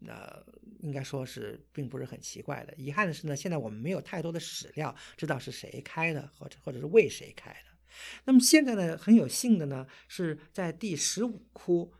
[0.06, 0.44] 呃
[0.80, 2.74] 应该说是并不是很奇怪的。
[2.76, 7.70] 遗憾的是呢，现在我们没有太多的史料知道是谁开的，或者或者是为谁开的。
[8.24, 11.92] 那么现在呢，很有幸的呢，是在第十五窟。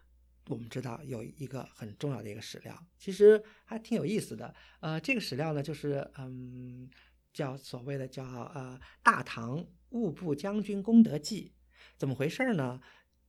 [0.46, 4.52] 我们知道有一个很重要的一个史料，其实还挺有意思的。
[4.80, 6.90] 呃，这个史料呢，就是嗯，
[7.32, 11.52] 叫所谓的叫呃《大唐务部将军功德记》。
[11.96, 12.80] 怎么回事呢？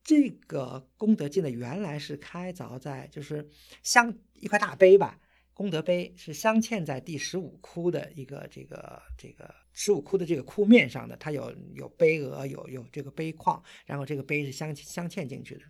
[0.04, 3.48] 这个功德记呢，原来是开凿在就是
[3.82, 5.18] 镶一块大碑吧。
[5.54, 15.62] 功德碑是镶嵌在第十五窟的一个这个这个十五窟的这个窟面上的，它有有碑额，有有这个碑框，然后这个碑是镶镶嵌进去的。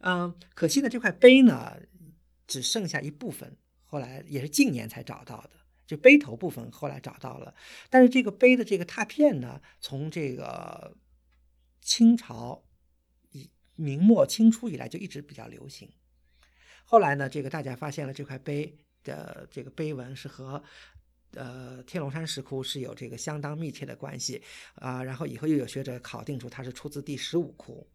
[0.00, 1.76] 嗯，可惜呢，这块碑呢
[2.48, 5.50] 只剩下一部分，后来也是近年才找到的，
[5.86, 7.54] 就碑头部分后来找到了，
[7.88, 10.96] 但是这个碑的这个拓片呢，从这个
[11.80, 12.64] 清朝
[13.78, 15.88] 明末清初以来就一直比较流行。
[16.84, 18.76] 后来呢，这个大家发现了这块碑。
[19.04, 20.62] 的这个碑文是和
[21.32, 24.42] 呃天龙山石窟是有这个相当密切的关系
[24.74, 27.88] 啊，然后以后又有学者考定出它是出自第十五窟，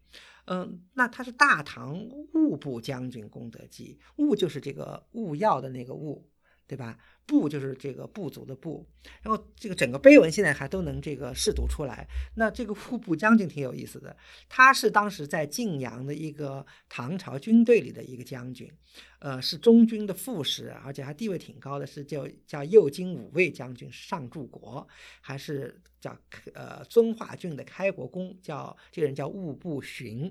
[0.46, 6.28] 嗯，那它是大唐务部将军功德记，务就是这个务要的那个务，
[6.66, 6.98] 对吧？
[7.26, 8.86] 部就是这个部族的部，
[9.22, 12.06] 然后这个整个碑文现在还都能这个试读出来。
[12.34, 14.14] 那这个户部将军挺有意思的，
[14.48, 18.70] 他是当时在晋阳的一个唐朝军队里的一个将军，
[19.20, 24.86] 呃，是中军的副使，而且还地位挺高的，是叫叫右京五卫将军，上柱国，
[25.20, 26.16] 还是叫
[26.52, 30.30] 呃遵化郡的开国公，叫这个人叫务部寻。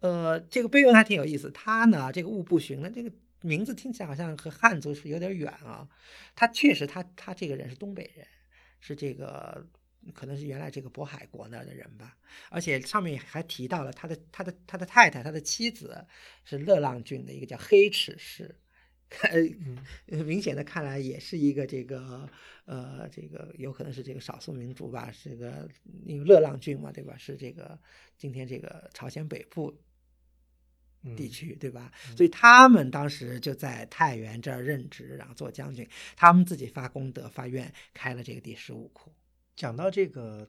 [0.00, 3.10] 呃，这个碑文还挺有意思，他呢，这个务部寻呢，这个。
[3.46, 5.88] 名字听起来好像和汉族是有点远啊，
[6.34, 8.26] 他确实，他他这个人是东北人，
[8.80, 9.66] 是这个
[10.12, 12.16] 可能是原来这个渤海国那儿的人吧，
[12.50, 16.04] 而且上面还提到了他的他的他的太太，他的妻子
[16.44, 18.54] 是乐浪郡的一个叫黑齿氏，
[20.08, 22.28] 明显的看来也是一个这个
[22.64, 25.68] 呃这个有可能是这个少数民族吧，这个
[26.04, 27.16] 因为乐浪郡嘛，对吧？
[27.16, 27.78] 是这个
[28.16, 29.72] 今天这个朝鲜北部。
[31.14, 31.92] 地区对吧？
[32.16, 35.86] 所以他们当时就在太原这儿任职，然后做将军。
[36.16, 39.12] 他们自己发功德发愿，开了这个第十五窟。
[39.54, 40.48] 讲到这个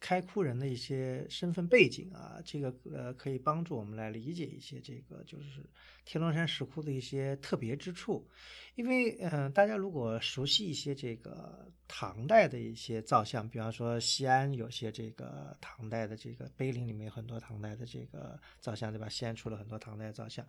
[0.00, 5.64] 开窟人的一些身份背景啊，这个呃可以帮助我们来理解一些这个就是
[6.04, 8.28] 天龙山石窟的一些特别之处。
[8.76, 11.72] 因为嗯，大家如果熟悉一些这个。
[11.90, 19.08] 唐代的一些造像，比方说西安有些这个唐代的这个碑林里面有很多唐代的这个造像，对吧？
[19.08, 20.46] 西安出了很多唐代造像，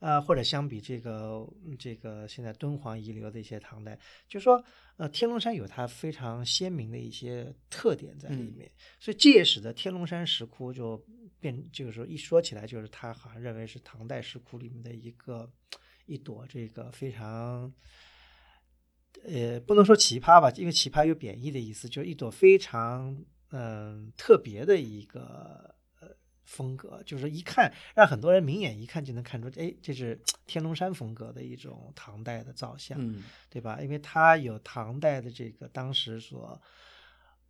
[0.00, 4.60] 呃，或者相比这个这个现在敦煌遗留的一些唐代，就说
[5.00, 11.02] 呃天龙山有它非常鲜明的一些特点在里面，所以这也使得天龙山石窟就
[11.40, 15.50] 变，就是说一说起来，就是他好像认为是唐代石窟里面的一个
[16.04, 17.72] 一朵这个非常。
[19.24, 25.74] 呃，不能说奇葩吧，因为奇葩有贬义的意思，就是一朵非常嗯特别的一个呃
[26.50, 32.98] 风格，就是一看让很多人明眼一看就能看出，哎，这是 天龙山风格的一种唐代的造像，
[33.48, 33.78] 对吧？
[33.80, 36.60] 因为它有唐代的这个当时所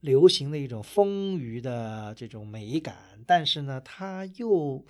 [0.00, 4.84] 流行的一种丰腴的这种美感，但是呢，它又。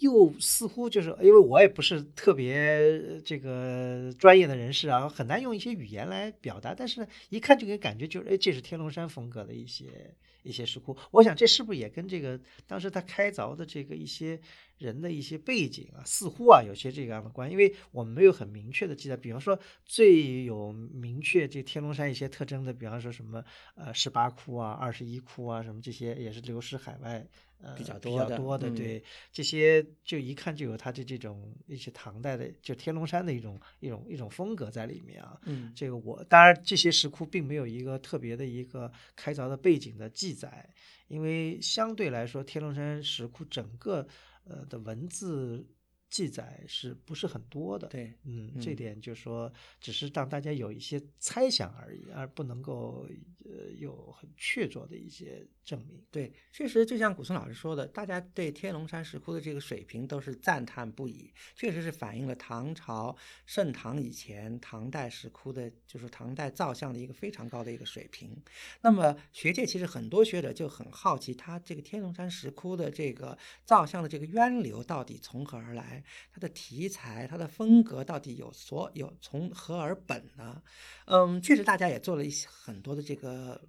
[0.00, 6.74] 又似乎就是因为我也不是特别这个专业的人士啊，很难用一些语言来表达。
[6.74, 10.14] 但是呢，一看就给感觉就是，哎，这是天龙山风格的一些
[10.46, 10.96] 一些石窟。
[11.10, 14.40] 我想这是不是也跟这个当时他开凿的这个一些
[14.78, 17.50] 人的一些背景啊，似乎啊有些这样的关。
[17.50, 27.26] 因为我们没有很明确的记载，比方说最有明确这天龙山一些特征的，比方说什么呃十八窟啊、二十一窟啊什么这些，也是流失海外。
[27.62, 35.40] 呃，比较多的，对这些就一看就有他的这种一些唐代的，就天龙山的一种一种一种风格在里面啊。
[35.44, 40.68] 嗯，这个我当然这些石窟并没有一个特别的一个开凿的背景的记载，
[41.08, 44.06] 因为相对来说天龙山石窟整个
[44.44, 45.66] 呃的文字。
[46.08, 47.88] 记载是不是很多的？
[47.88, 53.08] 对，嗯，这点就是说，只是让大家有一些猜想而已，而不能够
[53.44, 56.00] 呃有很确凿的一些证明。
[56.10, 63.14] 对，确实就像古松老师说的，大家对天龙山石窟的这个水平都是赞叹不已，确实是反映了唐朝
[63.44, 68.40] 盛唐以前唐代石窟的，就是唐代造像的一个非常高的一个水平。
[68.80, 75.95] 那么学界其实很多学者就很好奇，他这个天龙山石窟的这个造像的这个渊流到底从何而来？
[76.32, 80.62] 它的题材、它的风格到底有所有从何而本呢？
[81.06, 83.68] 嗯，确实大家也做了一些很多的这个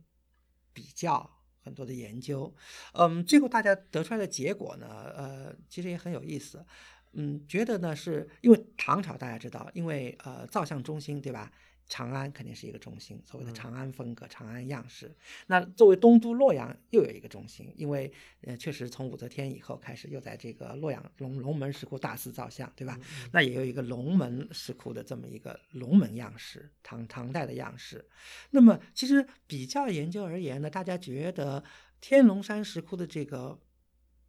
[0.74, 1.30] 比较。
[1.60, 2.56] 很多的研究，
[2.94, 6.66] 嗯，最后大家得出来的结果呢，呃，其实也很有意思，
[7.12, 11.52] 嗯，觉得呢是因为唐朝大家知道，因为呃造像中心对吧？
[11.90, 15.16] 长安肯定是一个中心，所谓的长安风格、长安样式。
[15.48, 18.12] 那作为东都洛阳又有一个中心，因为
[18.42, 23.00] 呃确实从武则天以后开始，又在这个洛阳龙龙门石窟大肆造像，对吧？
[23.32, 28.06] 那也有一个龙门石窟的这么一个龙门样式，唐唐代的样式。
[28.50, 31.64] 那么其实比较研究而言呢，大家觉得
[32.02, 33.60] 天龙山石窟的这个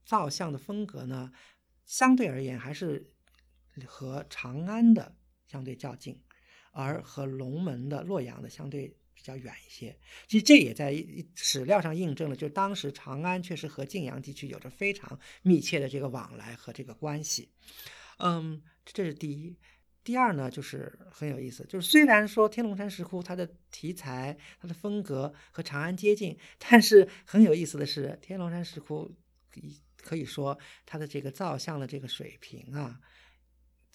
[0.05, 1.33] 造像的风格呢，
[1.85, 3.11] 相对而言还是
[3.85, 6.23] 和长安的相对较近。
[6.79, 9.99] 而和龙门的洛阳的相对比较远一些，
[10.29, 10.95] 其实这也在
[11.35, 17.51] 史料上印证了，就当时长安确实和晋阳地区有着非常密切的这个往来和这个关系。
[18.19, 19.57] 嗯，这是第一。
[20.05, 29.11] 第二呢，就是很有意思，就是虽然说天龙山石窟它的题材、它的风格和长安接近，但是很有意思的是，天龙山石窟
[29.97, 30.57] 可以说
[30.87, 33.01] 它的这个造像的这个水平啊。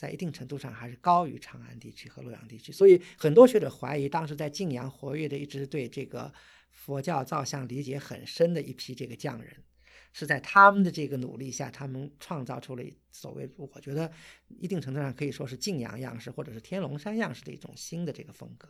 [0.03, 6.29] 在一定程度上还是高于长安地区和洛阳地区，所以很多学者怀疑，当时在晋阳活跃的一直对这个
[6.71, 9.63] 佛教造像理解很深的一批这个匠人，
[10.11, 12.83] 是在他们的这个努力下，他们创造出了
[13.13, 14.11] 所谓我觉得
[14.49, 18.67] 一定程度上可以说是晋阳样式或者是天龙山样式的一种新的这个风格，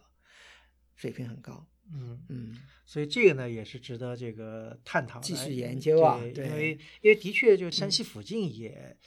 [0.95, 1.65] 水平很高。
[1.91, 6.19] 嗯嗯，所以这个呢也是值得这个探讨、继续研究啊。
[6.33, 6.71] 对，因为
[7.01, 8.97] 因为的确就山西附近也。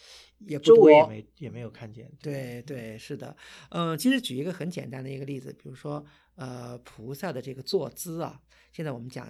[0.41, 2.13] 也周围也没也没有看见。
[2.21, 3.35] 对对，是的。
[3.71, 6.05] 嗯，其实举一个很简单的一个例子，比如说，
[6.35, 8.39] 呃，菩萨的这个坐姿啊，
[8.71, 9.27] 现在我们讲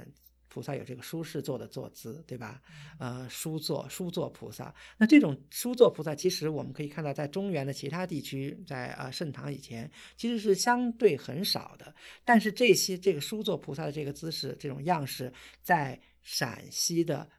[0.56, 2.62] 菩萨有这个舒适坐的坐姿，对吧？
[2.98, 11.94] 呃，书坐书坐菩萨，那这种书坐菩萨，其实我们可以看到，在中原的其他地区，在呃盛唐以前，其实是相对很少的。
[12.24, 15.30] 但是这些这个书坐菩萨的这个姿势、这种样式，
[15.60, 17.30] 在陕西的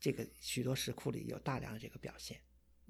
[0.00, 2.36] 这个许多石窟里有大量的这个表现。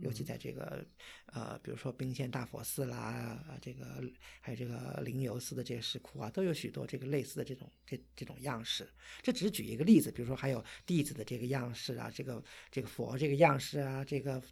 [0.01, 0.85] 尤其在这个，
[1.27, 4.03] 呃，比如说宾县大佛寺啦，这个
[4.41, 8.89] 还有这个灵游寺的这些石窟啊，都有许多这个类似的这种这这种样式。
[9.23, 14.43] 这只是举一个例子，比如说还有弟子的这个样式啊，这个这个佛这个样式啊，这个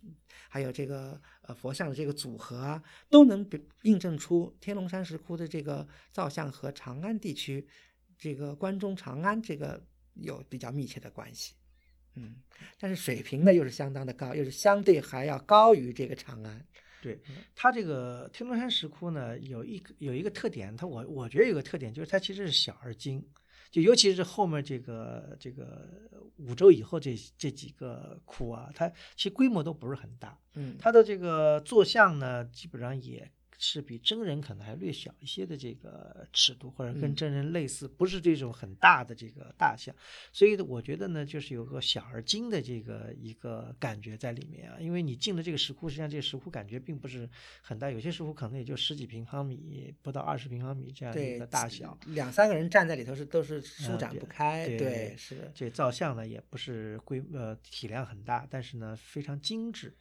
[0.48, 3.48] 还有这个呃佛像的这个组合啊，都能
[3.82, 7.66] 印证出天龙山石窟的这个造像和长安地区
[8.18, 9.82] 这个关中长安这个
[10.14, 11.54] 有比较密切的关系。
[12.18, 12.36] 嗯，
[12.78, 16.66] 但是水平呢又是相当的高，又是相对还要高于这个长安。
[17.00, 17.20] 对
[17.54, 23.24] 它这个天龙山石窟呢，有一个有一个特点，它我我觉得有个特点就是它其实是小而精，
[23.70, 25.88] 就尤其是后面这个这个
[26.36, 30.38] 五周以后这这几个窟啊，它其实规模都不是很大。
[30.54, 33.30] 嗯，它的这个坐像呢，基本上也。
[33.60, 39.92] 是比真人可能还略小一些的这个尺度，或者跟真人类似，不是这种很大的这个大象，
[40.32, 44.78] 所以我觉得呢，就是有个小而精的这个一个感觉在里面啊。
[44.78, 47.28] 因为你进了这个石窟，实际上这个石窟感觉并不是
[47.60, 54.68] 很大，有些石窟可能也就十几平方米，不到二十平方米这样的一个大小，两三个人站在里头是都是舒展不开。
[54.78, 59.96] 对，是这造像呢也不是规呃体量很大，但是呢非常精致。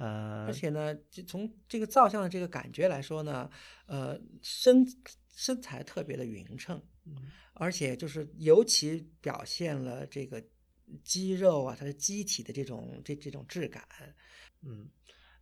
[0.00, 3.50] 呃，而且呢，就从这个造像的这个感觉来说呢，
[3.86, 4.86] 呃，身
[5.34, 6.80] 身材特别的匀称，
[7.54, 10.40] 而且就是尤其表现了这个
[11.02, 13.84] 肌肉啊，它的机体的这种这这种质感，
[14.62, 14.88] 嗯，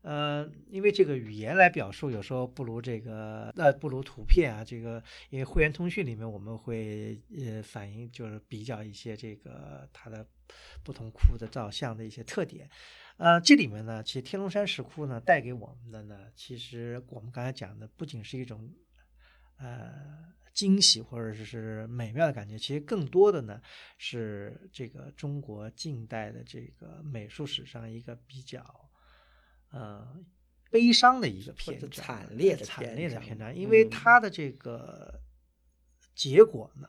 [0.01, 10.27] 呃，因为这个语言来表述有时候不如这个呃不如图片啊，这个因为会员通讯里面我们会呃反映就是比较一些这个它的
[10.83, 12.71] 不同窟的造像的一些特点。
[13.19, 18.71] 呃，这里面呢，其实天龙山石窟呢带给我们的呢，其实我们刚才讲的不仅是一种
[19.59, 19.91] 呃
[20.53, 23.59] 惊喜或者是美妙的感觉，其实更多的呢
[23.97, 28.91] 是这个中国近代的这个美术史上一个比较
[29.71, 30.07] 呃
[30.71, 35.21] 悲伤的一个篇章，惨烈的惨烈的篇章，因为它的这个
[36.15, 36.87] 结果呢。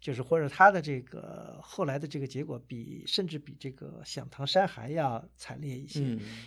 [0.00, 6.00] 就是或者他的这个后来的这个结果比甚至比这个响堂山还要惨烈一些，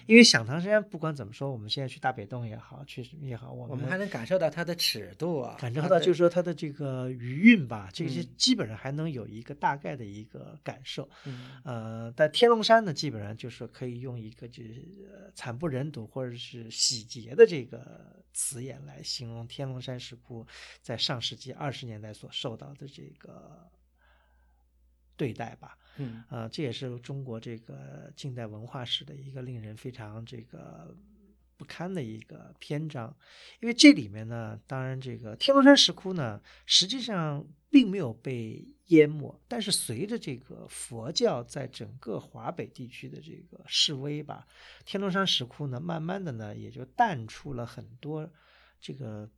[0.08, 11.10] 因为响堂山不管怎么说，我们现在去大北洞也好，去什么也好，我们我们还能感受到它的尺度啊，感受到就是说它的这个余韵吧，这些基本上还能有一个大概的一个感受。
[11.66, 20.47] 呃，但天龙山呢，基本上就是可以用一个就是惨不忍睹或者是洗劫的这个词眼来形容天龙山石窟
[20.82, 23.41] 在上世纪二十年代所受到的这个。
[23.42, 23.72] 呃，
[25.18, 30.96] 对待吧，嗯，这也是中国这个近代文化史的一个令人非常这个
[31.58, 33.16] 不堪的一个篇章，
[33.60, 44.48] 因为这里面呢，当然这个天龙山石窟呢，实际上并没有被淹没，但是随着这个佛教在整个华北地区的这个示威吧，
[44.86, 48.28] 天龙山石窟呢，慢慢的呢，也就淡出了很多
[48.80, 49.30] 这个，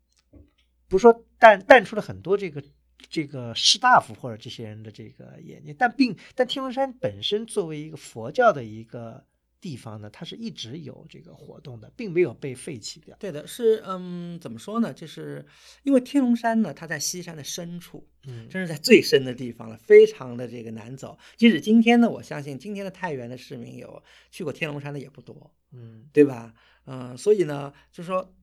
[0.87, 2.63] 不说淡淡出了很多这个。
[3.09, 9.25] 这个士大夫或者这些人的这个眼睛，但并但天龙山本身作为一个佛教的一个
[9.61, 13.15] 地方呢，它是一直有这个活动的，并没有被废弃掉。
[13.19, 14.93] 对的，是嗯，怎么说呢？
[14.93, 15.45] 就是
[15.83, 21.17] 因为天龙山呢，它在西山的深处，嗯，真是在最深的地方了，非常的这个难走。
[21.37, 26.53] 即使今天呢，我相信今天的太原的市民有去过天龙山的也不多，嗯，对吧？
[26.85, 28.33] 嗯，所以呢，就是说。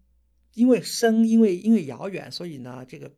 [0.55, 3.11] 因为深，因为因为遥远，所以呢，这个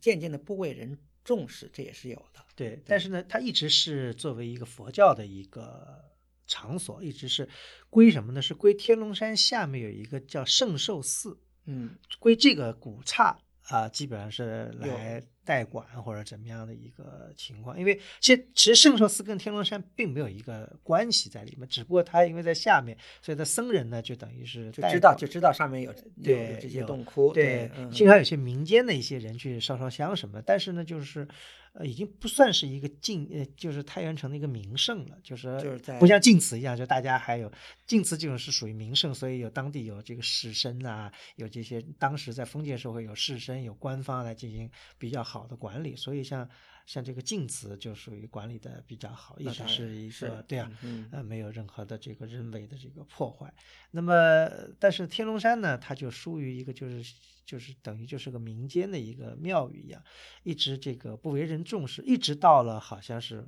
[0.00, 2.44] 渐渐的不为人重视，这也是有的。
[2.54, 6.04] 对，但是呢，它一直是作为一个佛教的一个
[6.46, 7.48] 场所，一直是
[7.90, 8.40] 归什么呢？
[8.40, 15.22] 是归天龙山下面有一个叫圣寿寺，嗯，归这个古刹啊，基本上是来。
[15.46, 25.92] 代管或者怎么样的一个情况，因为其实其实圣寿寺跟天龙山并没有一个关系在里面，只不过它因为在下面，所以他僧人呢就等于是就知道就知道上面有
[26.22, 31.28] 对这些洞窟，对，经常有些民间的一些人去烧烧香什么，但是呢就是。
[31.74, 37.52] 呃，已经不算是一个晋呃，就是太原城的一个名胜了，就是就是在不像晋祠一样，就大家还有
[37.84, 46.48] 晋祠这种是属于名胜，所以有当地有这个士绅啊，有这些当时在封建社会有士绅有官方来进行比较好的管理，所以像
[46.84, 50.70] 像这个晋祠就属于管理的比较好，一直是一个对啊，
[51.12, 53.52] 呃，没有任何的这个人为的这个破坏。
[53.90, 57.14] 那么，但是天龙山呢，它就疏于一个就是。
[57.46, 60.02] 就是等于就是个民间的一个庙宇一样，
[60.44, 63.46] 一直这个不为人重视，一直到了好像是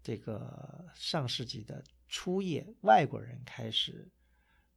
[0.00, 4.08] 这个上世纪的初叶，外国人开始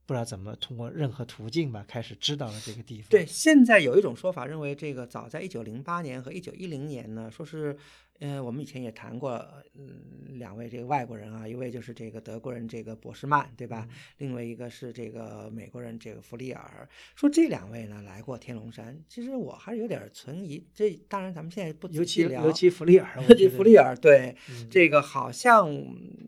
[0.05, 3.09] 不知道怎么通过任何途径吧，开始知道了这个地方。
[3.09, 7.77] 对，现在有一种说法认为，这个早在一九零八年和一九一零年呢，说是。
[8.19, 13.87] 嗯，我们以前也谈过，嗯，两位这个外国人啊，一位就是这个德国人这个博士曼，对吧？
[14.19, 18.97] 另外一个是这个美国人这个弗里尔，说这两位呢来过天龙山。
[19.09, 24.35] 其实我还是有点存疑，这当然咱们现在不尤其聊，尤其弗里尔， 尤其弗里尔，对
[24.69, 25.69] 这个好像，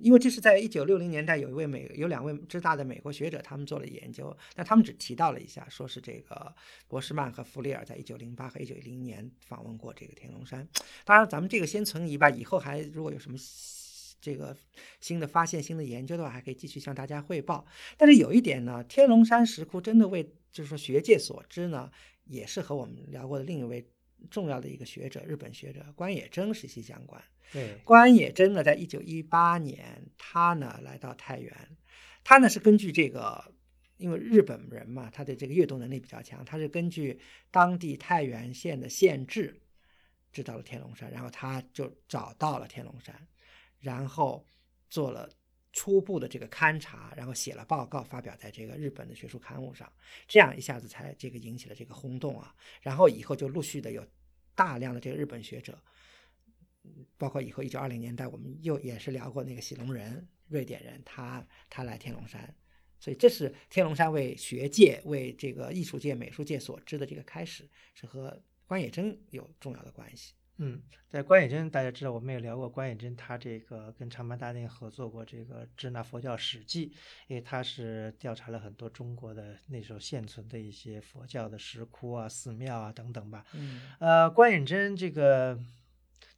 [0.01, 6.53] 因为这是在一九六零年代，有一位美有两位知大的美国学者，他们做了研究，但他们只提到了一下，说是这个
[6.89, 10.67] 博士曼和弗里尔在一九零八和一九一零年访问过这个天龙山。
[11.05, 11.87] 当然，咱们这个先。
[11.87, 13.37] 存疑吧，以后还如果有什么
[14.19, 14.57] 这个
[14.99, 17.65] 新的发现、新的研究的话，还可以继续向大家汇报。
[17.95, 20.21] 但是有一点呢，天龙山石窟真的为
[20.51, 21.89] 就是说学界所知呢，
[22.25, 23.87] 也是和我们聊过的另一位
[24.29, 27.23] 重要的一个学者，日本学者关野真息息相关。
[27.53, 31.55] 对，关野真呢，在一九一八年，他呢来到太原，
[32.25, 33.53] 他呢是根据这个，
[33.95, 37.17] 因为日本人嘛，他的这个阅读能力比较强，他是根据
[37.49, 39.61] 当地太原县的县志。
[40.37, 43.27] 知道了天龙山，然后他就找到了天龙山，
[43.79, 44.45] 然后
[44.87, 45.27] 做了
[45.73, 49.91] 初步的这个勘察，然后写了报告，发表在这个日本的学术刊物上，
[50.27, 52.55] 这样一下子才这个引起了这个轰动啊。
[52.81, 54.05] 然后以后就陆续的有
[54.53, 55.81] 大量的这个日本学者，
[57.17, 62.55] 包括以后一九二零年代我们又也是聊过那个喜龙人，瑞典人，他他来天龙山，
[62.99, 68.39] 所以这是天龙山为学界、为这个艺术界、美术界所知的这个开始，是和。
[68.67, 70.33] 关野真有重要的关系。
[70.59, 76.87] 嗯，在关野真，大家知道，我们也聊过关野真，他这个跟长白大殿合作过这个《支那佛教史记》，
[77.27, 83.45] 因为他是调查了很多中国的那时候现存的一些佛教的石窟啊、寺庙啊等等吧。
[83.53, 85.59] 嗯，呃，关野真这个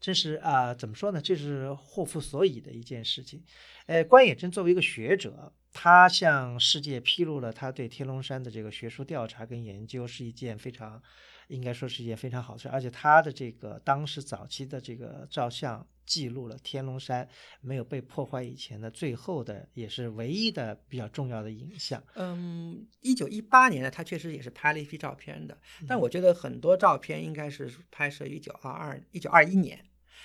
[0.01, 1.21] 真是啊，怎么说呢？
[1.21, 3.41] 这是祸福所倚的一件事情。
[3.85, 11.01] 呃，关野真作为一个学者，他向世界披露了他对天龙山的这个学术调查跟研究，是一件非常。
[11.49, 17.27] 应该说是一件非常好事，而且他的这个当时早期的这个照相记录了天龙山
[17.59, 22.03] 没有被破坏以前的最后的，也是唯一的比较重要的影像。
[22.13, 29.83] 嗯，一九一八年呢，他确实也是拍了一批照片的，但我觉得很多照片应该是拍摄一九二二、一九二一年，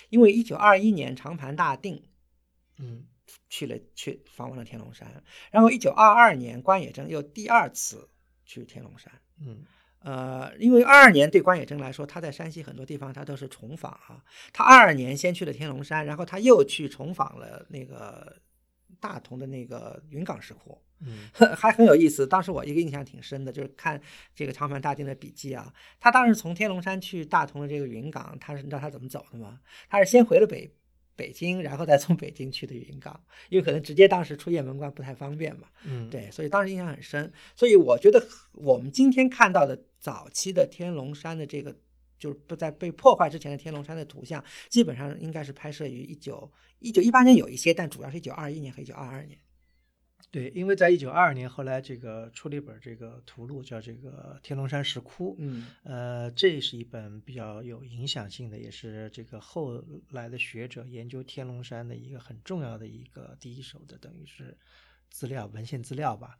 [0.09, 2.03] 因为一九二一年长盘大定，
[2.77, 3.07] 嗯，
[3.49, 8.09] 去了去访问了天龙山，然后一九二二年关野真又第二次
[8.45, 9.65] 去天龙山，嗯。
[10.05, 14.23] 呃，因为二二年对关野真来说，他在山西很多地方他都是重访啊。
[14.53, 18.37] 他二二年先去了天龙山，然后他又去重访了那个
[18.99, 21.27] 大同的那个云冈石窟，嗯，
[21.57, 22.27] 还很有意思。
[22.27, 23.99] 当时我一个印象挺深的，就是看
[24.35, 25.73] 这个长盘大定的笔记啊。
[25.99, 29.59] 他当时从天龙山去大同的这个云冈，他是你知道他怎么走的吗？
[29.89, 30.71] 他是先回了北
[31.15, 35.67] 北京，然后再从北京去的云冈，因为可能直接当时出雁门关不太方便嘛。
[35.85, 37.31] 嗯，对，所以当时印象很深。
[37.55, 41.75] 所以我觉得我们今天看到的早期的天龙山的这个，
[42.19, 49.39] 就是不在被破坏之前的天龙山的图像，基本上应该是拍摄于一九一九一八年有一些，但主要是一九二一年和一九二二年。
[50.35, 55.31] 对，因为在一九二二年，后来这个出了一本这个图录，叫这个《天龙山石窟》。
[55.39, 64.57] 嗯呃，这是一本比较有影响性的，也是这个后来的学者研究天龙山的一个很重要的一个第一手的，等于是
[65.09, 66.37] 资料文献资料吧。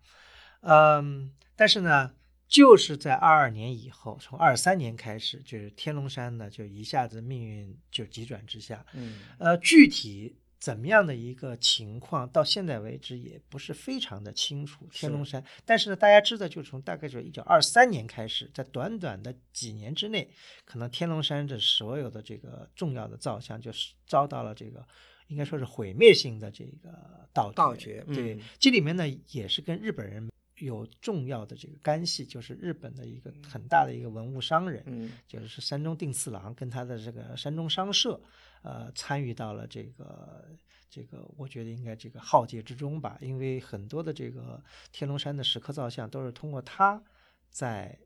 [0.59, 2.15] 嗯，但是呢，
[2.49, 8.85] 就是在二二年以后，从二三年开始，就是天龙山呢，就一下子命运就急转直下。
[8.93, 14.87] 嗯呃，具体怎么样的一个情况，到现在为止也不是非常的清楚。
[14.91, 20.29] 天龙山，但是呢，大家知道，就从大概就一九二三年开始，在短短的几年之内，
[20.63, 24.85] 可能天龙山这所有的这个重要的造像，就是遭到了这个
[25.27, 30.29] 应该说是毁灭性的这个盗盗掘对嗯，这里面呢也是跟日本人
[30.59, 35.11] 有重要的这个干系，就是日本的一个很大的一个文物商人，嗯。
[35.27, 38.21] 就是山中定次郎跟他的这个山中商社，
[38.61, 40.47] 呃，参与到了这个
[40.89, 47.03] 这个，我觉得应该这个浩劫之中吧，因为很多的这个天龙山的石刻造像都是通过他
[47.49, 47.97] 在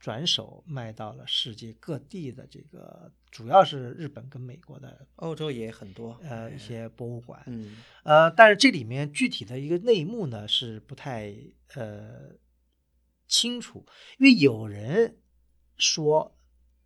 [0.00, 6.18] 转手卖到了世界各地的这个，主要是日本跟美国的欧洲也很多。
[6.22, 11.32] 呃一些博物馆，嗯呃，但是这里面具体的一个内幕呢是不太
[11.74, 12.30] 呃
[13.28, 13.84] 清楚，
[14.18, 15.18] 因为有人
[15.76, 16.34] 说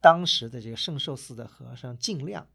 [0.01, 2.49] 当时的这个圣寿寺的和尚尽量。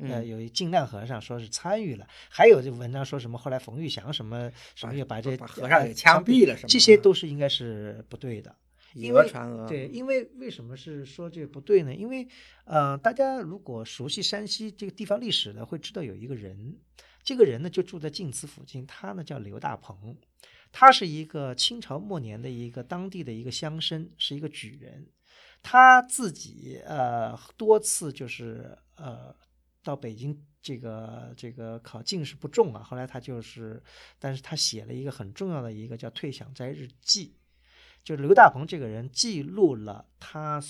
[0.00, 8.52] 呃，嗯有一尽量和尚说是参与了，还有这文章说什么后来冯玉祥什么什么把又把这把和尚呃给枪毙了什么这些都是应该是不对的。
[8.96, 9.66] 以因为讹传讹。
[9.68, 11.94] 对，因为为什么是说这个不对呢？
[11.94, 12.26] 因为
[12.64, 16.78] 呃，大家如果熟悉山西这个地方历史的，会知道有一个人，
[17.22, 20.16] 这个人呢就住在晋祠附近，他呢叫刘大鹏，
[20.72, 25.06] 他是一个清朝末年的一个当地的一个乡绅，是一个举人，
[25.62, 29.34] 他自己呃多次就是呃
[29.82, 30.42] 到北京。
[30.66, 33.80] 这个这个考进士不中啊，后来他就是，
[34.18, 37.28] 但是他写了一个很重要的一个叫《退享斋日记》，
[38.06, 40.62] 就是刘大鹏这个人记录了他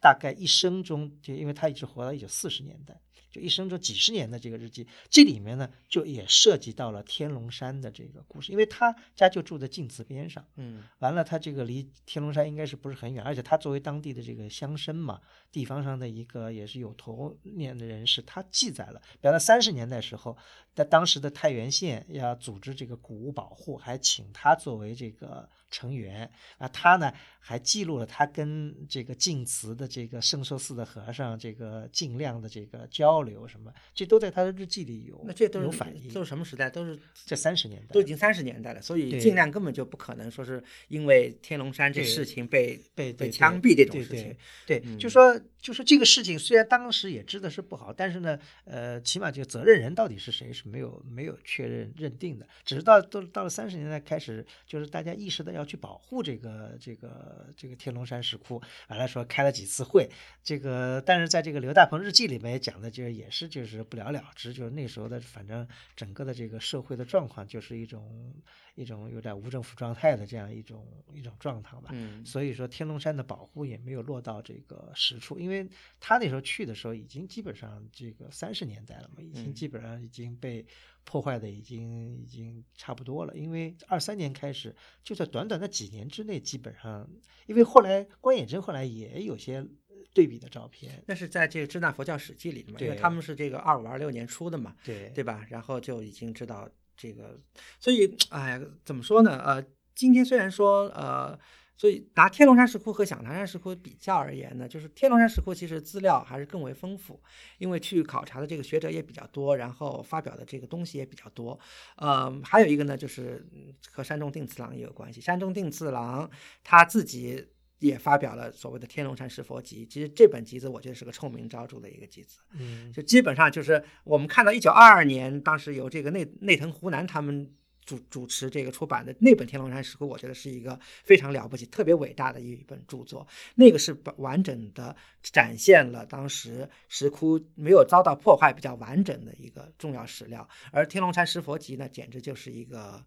[0.00, 2.98] 大概一生中，就因为他一直活到一九四十年代，
[3.38, 10.82] 就一生中几十年的这个日记，这里面呢就也涉及到了天龙山的这个故事，因为他家就住在晋祠边上，嗯。
[10.98, 15.20] 完了他这个离天龙山应该是不是很远，而且他作为当地的这个乡绅嘛，
[15.52, 20.36] 地方上的一个也是有头面的人士，他记载了，比方在三十年代时候，
[20.74, 26.30] 在当时的太原县要组织这个古物保护，还请他作为这个成员。
[26.58, 36.22] 啊，他呢还记录了他跟这个晋祠的这个圣寿寺的和尚这个尽量的这个交流什么，这都在他的日记里有那这都是有反应都。
[36.22, 36.68] 是什么时代？
[36.68, 44.36] 都是这三十年代都已经三十年代了，所以尽量根本就不可能说是因为天龙山这对事情被被被枪毙这种事情。
[44.66, 60.08] 对，嗯就说就说这个事情，虽然当时也知道是不好，但是呢，呃，起码这个责任人到底是谁是没有没有确认认定的，只是到都到了三十年代开始，就是大家意识到要去保护这个这个这个天龙山石窟，完了说开了几次会，
[60.44, 68.34] 这个但是在这个刘大鹏日记里面也讲的，就是也是就是不了了之，就是那时候的反正整个的这个社会的状况就是一种
[68.74, 71.90] 一种有点无政府状态的这样一种一种状态吧。
[71.92, 80.66] 嗯所以说天龙山的保护也没有落到这个实处，因为他那时候去的时候已经基本上这个三十年代了嘛，已经嗯基本上已经被
[81.04, 83.34] 破坏的已经已经差不多了。
[83.36, 87.08] 因为二三年开始，就在短短的几年之内，基本上，
[87.46, 89.66] 因为后来关野真后来也有些
[90.14, 95.46] 对比的照片，那是在这个《支那佛教史记》里的嘛，因为他们是这个二五二六年出的嘛，对对吧？
[95.50, 97.38] 然后就已经知道这个，
[97.78, 99.38] 所以哎，怎么说呢？
[99.44, 101.38] 呃，今天虽然说呃，
[101.76, 107.22] 所以拿天龙山石窟和响堂山石窟比较而言呢，就是天龙山石窟其实资料还是更为丰富，
[107.58, 111.56] 因为去考察的这个学者也比较多，然后发表的这个东西也比较多。
[111.96, 115.20] 呃，还有一个呢，就是嗯和山中定次郎也有关系。
[115.20, 116.28] 山中定次郎
[116.64, 117.46] 他自己。
[117.78, 122.38] 也发表了所谓的《天龙山石佛集》，其实这本集子我觉得是个臭名昭著的一个集子。
[122.52, 127.52] 嗯，就基本上就是我们看到一九二二年，当时由这个内内藤湖南他们
[127.84, 133.26] 主主持这个出版的那本《天龙山石窟》，我觉得是一个非常了不起、特别伟大的一本著作。
[133.54, 140.46] 那个是把完整的展现了当时石窟没有遭到破坏、比较完整的一个重要史料。
[140.70, 143.02] 而《天龙山石佛集》呢，简直就是一个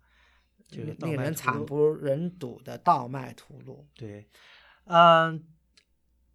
[0.68, 3.86] 就是令人惨不忍睹的盗卖图录。
[3.94, 4.26] 对，
[4.94, 5.42] 嗯、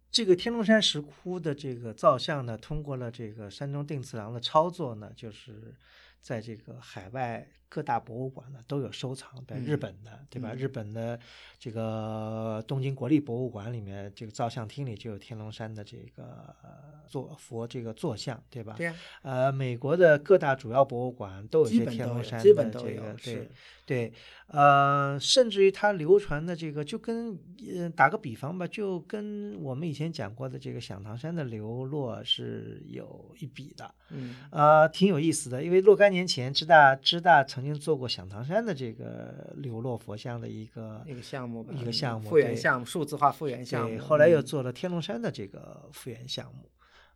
[0.09, 5.75] 这个天龙山石窟的这个造像呢，通过了这个山中定次郎的操作呢，就是
[6.19, 10.53] 在这个海外各大博物馆呢都有收藏，在日本的，对吧？
[10.53, 11.19] 日本的
[11.59, 16.55] 这个东京国立博物馆里面，这个照相厅里就有天龙山的这个
[17.07, 18.73] 坐佛这个坐像，对吧？
[18.77, 23.49] 对呀，呃，美国的各大主要博物馆都有一些天龙山的基本都这个，有，对
[23.85, 24.13] 对，
[24.47, 27.37] 呃，甚至于它流传的这个，就跟
[27.75, 35.63] 呃打个比方吧，就跟我们以前讲过的这个响堂山的流落是有一比的，嗯呃，挺有意思的。
[35.63, 44.03] 因为若干年前，知大知大曾经做过响堂山的这个流落佛像的一个一个项目吧，一个项目复原对项目，数字化复原项对，目。
[44.03, 46.69] 后来又嗯做了天龙山的这个复原项目。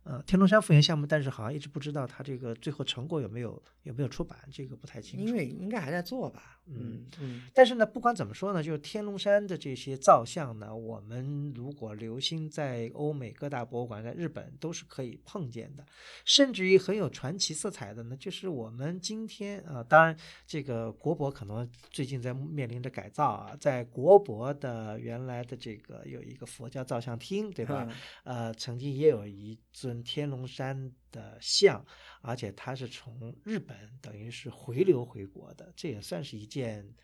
[0.04, 5.24] 呃，天龙山复原项目，但是好像一直不知道它这个最后成果有没有有没有出版，这个不太清楚。
[5.24, 15.84] 因为应该还在做吧，嗯嗯，但是呢，不管怎么说呢，就是天龙山的这些造像呢，我们如果留心在欧美各大博物馆，在日本都是可以碰见的，
[16.24, 27.86] 甚至于很有传奇色彩的呢，就是我们今天啊、呃当然这个国博可能最近在面临着改造啊，在国博的原来的这个有一个佛教造像厅，对吧？
[27.88, 27.94] 嗯
[28.24, 31.84] 呃，曾经也有一尊天龙山的像，
[32.20, 36.94] 而且它是从日本等于是回流回国的，这也算是一件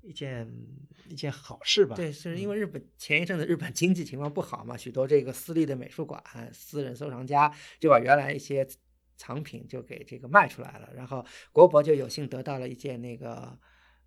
[0.00, 0.50] 一件
[1.10, 1.94] 一件好事吧。
[1.94, 6.22] 对，是因为日本前一阵子日本经济情况不好嘛，许多这个私立的美术馆、
[6.54, 8.66] 私人收藏家就把原来一些
[9.16, 13.58] 藏品就给这个卖出来了，然后国博就有幸得到了一件那个，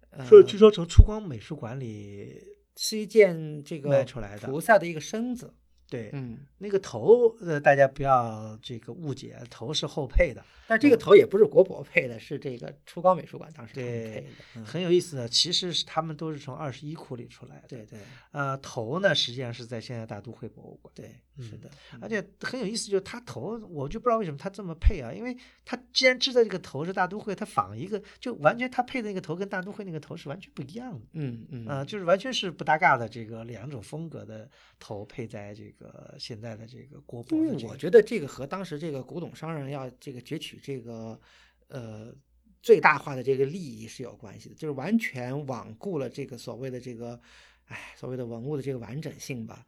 [0.10, 2.42] 呃，说据说从出光美术馆里，
[2.78, 5.54] 是一件这个卖出来的菩萨的一个身子，
[5.92, 10.42] 对，嗯，那个头呃，大家不要这个误解，头是后配的。
[10.66, 14.24] 但这个头也不是国博配的，是这个初高美术馆当时配对的，
[14.56, 17.64] 嗯，很有意思的，其实是他们都是从二十一库里出来的。
[17.68, 18.00] 对对
[18.32, 20.90] 呃，头呢实际上是在现在大都会博物馆。
[20.96, 21.70] 对，是的，
[22.00, 25.36] 而且很有意思，就是他头，我就不知道为什么他这么配啊，因为
[25.66, 35.81] 他既然知道这个头是大都会，他仿一个，就完全他配的那个头跟大都会那个头是完全不一样的，嗯嗯啊、就是完全是不搭嘎的这个两种风格的头配在这个
[36.20, 41.20] 现在的这个国博因为的这个，我觉得这个和当时这个古董商人要这个攫取这个
[41.68, 42.14] 呃
[42.62, 47.20] 最大化的这个利益是有关系的，就是完全罔顾了这个所谓的这个，
[47.66, 49.66] 哎，所谓的文物的这个完整性吧。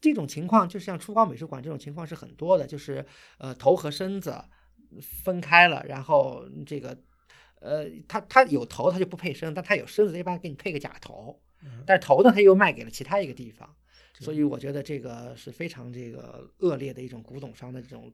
[0.00, 3.06] 这种情况就像初高美术馆这种情况是很多的，就是
[3.38, 4.42] 呃头和身子
[5.00, 6.98] 分开了，然后这个
[7.60, 13.76] 呃它它有头它就不配身，但它有身子一般给你配个假头，嗯但是头呢它又卖给了其他一个地方。
[14.22, 18.12] 所以我觉得这个是非常这个恶劣的一种古董商的这种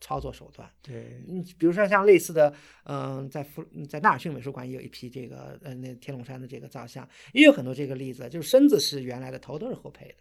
[0.00, 0.70] 操作手段。
[0.82, 10.14] 对嗯，比如说像类似的，嗯、在福在纳尔逊美术馆也有一批这个呃那天龙山的这个造像，也有很多这个例子，就是身子是原来的，头都是后配的。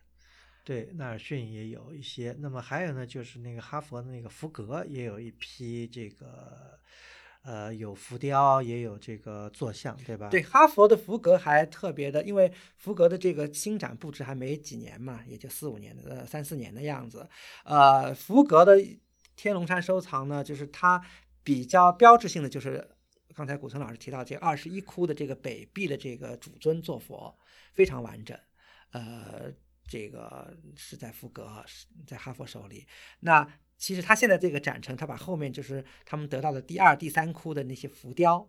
[0.64, 6.80] 对，纳尔逊也有一些，那么还有呢，就是那个哈佛的那个福格也有一批这个。
[7.42, 10.30] 呃，有浮雕，也有这个坐像，对吧？
[10.30, 17.28] 对，哈佛的福格还特别的，因为福格的这个新展布置还没几年嘛，也就四五年的呃三四年的样子。
[17.64, 18.78] 呃，福格的
[19.36, 21.02] 天龙山收藏呢，就是它
[21.44, 22.86] 比较标志性的就是
[23.34, 27.34] 刚才古村老师提到这二十一窟的这个北壁的这个主尊坐佛
[27.74, 28.38] 非常完整，
[28.92, 29.52] 呃，
[29.88, 32.86] 这个是在福格是在哈佛手里。
[33.22, 33.48] 那
[33.80, 38.40] 其实他现在这个展陈，他把后面就是他们得到的第二、第三窟的那些浮雕，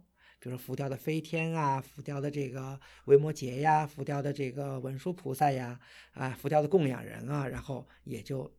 [0.41, 5.79] 比如说浮雕的飞天啊，浮雕的这个维摩诘呀，浮雕的这个文殊菩萨呀，
[6.13, 8.53] 啊，浮雕的供养人啊，然后也就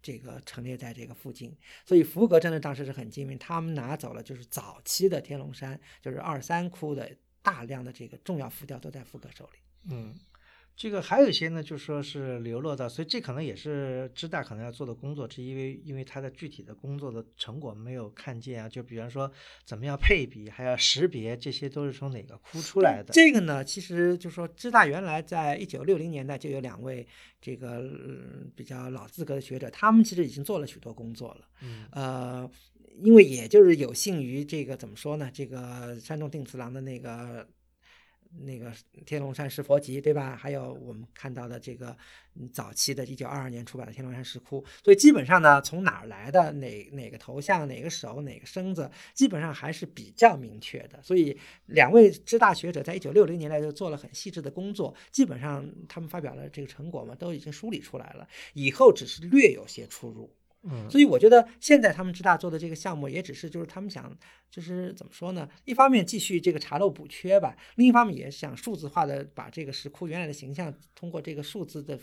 [0.00, 1.56] 这个陈列在这个附近。
[1.84, 7.10] 所以福格真的当时是很精明，他们拿走了就是早期的天龙山，就是二三窟的
[7.42, 9.58] 大量的这个重要浮雕都在福格手里。
[9.90, 10.14] 嗯，
[10.74, 19.30] 这个还有一些呢，就说是流落到，所以这可能也是知大可能要做的工作之一，因为因为它的具体的工作的成果没有看见啊，就比方说
[19.64, 23.12] 怎么样配比，还要识别，这些都是从哪个窟出来的。
[23.12, 27.06] 这个呢，其实就说知大原来在一九六零年代就有两位
[27.40, 31.48] 这个、呃比较老资格的学者，他们其实已经做了许多工作了。
[31.62, 32.50] 嗯呃，
[33.02, 35.30] 因为也就是有幸于这个怎么说呢？
[35.32, 37.46] 这个山中定次郎的那个
[38.40, 38.72] 那个
[39.04, 40.34] 天龙山石佛集，对吧？
[40.34, 41.96] 还有我们看到的这个
[42.52, 51.02] 早期的1922年出版的天龙山石窟，所以基本上呢，从哪儿来的哪哪个头像、哪个手、哪个身子，基本上还是比较明确的。
[51.02, 60.34] 所以两位知大学者在1960年代就做了很细致的工作，基本上他们发表的这个成果嘛，都已经梳理出来了，以后只是略有些出入。
[60.64, 64.16] 嗯，所以我觉得现在他们知大做的这个项目，也只是就是他们想
[64.50, 65.48] 就是怎么说呢？
[65.64, 71.98] 一方面继续这个查漏补缺吧，另一方面也想数字化的把这个石窟原来的形象通过这个数字的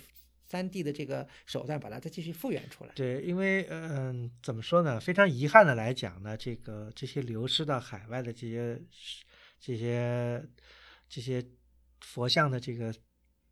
[0.45, 2.91] 三 D 的这个手段把它再继续复原出来。
[2.95, 4.99] 对，因为嗯、怎么说呢？
[4.99, 8.81] 非常遗憾的来讲呢，这个这些流失到海外的这些
[9.59, 10.45] 这些
[11.07, 11.45] 这些
[12.01, 12.93] 佛像的这个。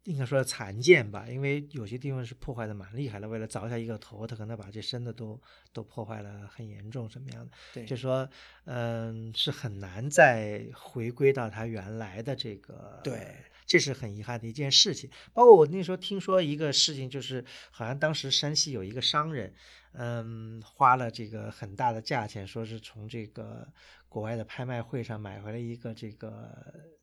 [0.07, 3.27] 应该说残件吧，因为有些地方是破坏的蛮厉害的。
[3.27, 5.37] 为了凿下一个头，他可能把这身的都
[5.73, 7.51] 都破坏了很严重，什么样的？
[7.73, 8.29] 对，就说，
[8.63, 13.01] 嗯，是很难再回归到它原来的这个。
[13.03, 13.35] 对，
[13.65, 15.09] 这是很遗憾的一件事情。
[15.33, 19.53] 包括我那时候听说一个事情，就是好像当时山西有一个商人，
[19.91, 23.67] 嗯，花了这个很大的价钱，说是从这个
[24.17, 26.51] 国外的拍卖会上买回来一个这个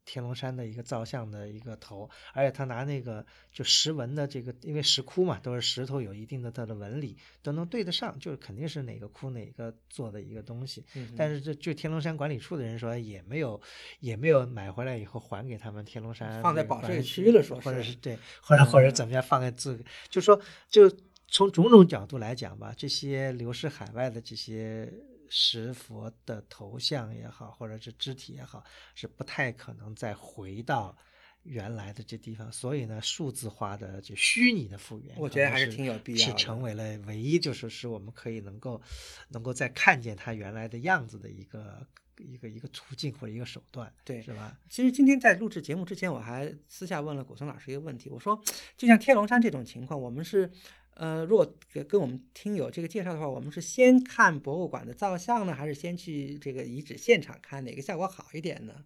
[0.05, 10.85] 天龙山的一个造像的一个头，而且他拿那个就石纹的这个，因为石窟嘛都是石头，有一定的它的纹理都能对得上，就是肯定是哪个窟哪个做的一个东西。
[10.97, 13.63] 嗯但是这就天龙山管理处的人说，也没有
[14.01, 20.91] 也没有买回来以后还给他们天龙山放在保税区了说是或者是对，或者或者怎么样放在自个，就说就
[21.29, 24.93] 从种种角度来讲吧，这些流失海外的这些
[25.29, 28.65] 石佛的头像也好，或者是肢体也好，
[28.95, 30.97] 是不太可能再回到。
[31.43, 38.81] 原来的这地方，所以呢，数字化的就虚拟的复原，我觉得还是挺有必要的成为了唯一就是使我们可以能够
[39.29, 44.59] 能够再看见它原来的样子的一个一个一个途径或者一个手段，对是吧？
[44.71, 48.43] 其实今天在录制节目之前，我还私下问了古松老师一个问题，我说，
[48.79, 50.51] 就像天龙山这种情况，我们是，
[50.95, 58.85] 呃，如果给跟我们听友这个介绍的话，我们是先看博物馆的造像呢，还是先去这个遗址现场看，哪个效果好一点呢？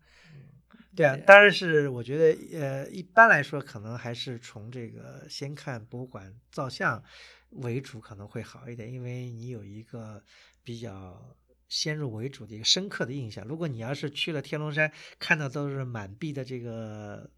[0.97, 7.01] 对啊，当然是我觉得，呃，一般来说，可能还是从这个先看博物馆造像
[7.51, 10.21] 为主，可能会好一点，因为你有一个
[10.65, 11.37] 比较
[11.69, 13.47] 先入为主的一个深刻的印象。
[13.47, 14.91] 如果你要是去了天龙山，
[15.21, 17.31] 看到都是满壁的这个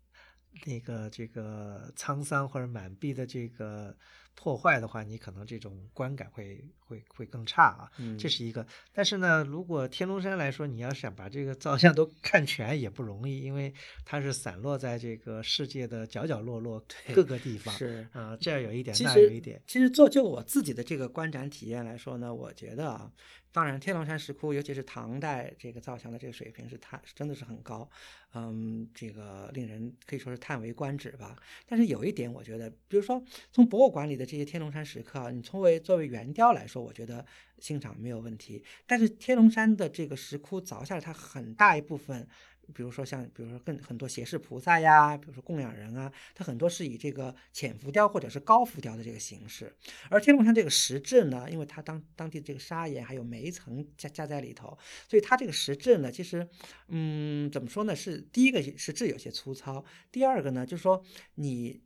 [0.65, 3.95] 那个这个沧桑或者满壁的这个
[4.35, 7.91] 破坏的话，你可能这种观感会会会更差啊。
[7.99, 8.67] 嗯这是一个。
[8.93, 13.73] 但是呢，如果天龙山来说，你要想把这个造像都看全也不容易，因为
[14.05, 16.85] 它是散落在这个世界的角角落落
[17.15, 17.73] 各个地方。
[17.75, 19.63] 是啊、这样有一点，那有一点。
[19.67, 23.11] 其实做就我自己的这个观展体验来说呢，我觉得啊，
[23.53, 27.89] 当然天龙山石窟，尤其是唐代这个造像的这个水平是叹真的是很高，
[28.35, 31.37] 嗯，这个令人可以说是叹为观止吧。
[31.67, 33.23] 但是有一点，我觉得，比如说
[33.53, 37.25] 从博物馆里的这些天龙山石刻啊，你作为作为圆雕来说，我觉得
[37.59, 38.65] 欣赏没有问题。
[38.87, 42.27] 但是天龙山的这个石窟凿下来，它很大一部分。
[42.73, 49.75] 比如说像，比如说更很多胁侍菩萨呀，比如说供养人啊，它很多是以这个浅浮雕或者是高浮雕的这个形式。
[50.09, 54.79] 而天龙山这个石质呢，因为它当当地这个砂岩还有煤层加加在里头，
[55.09, 56.49] 所以它这个石质呢，其实，
[56.87, 57.97] 嗯，怎么说呢？
[57.97, 61.03] 是第一个石质有些粗糙，第二个呢，就是说
[61.35, 61.83] 你。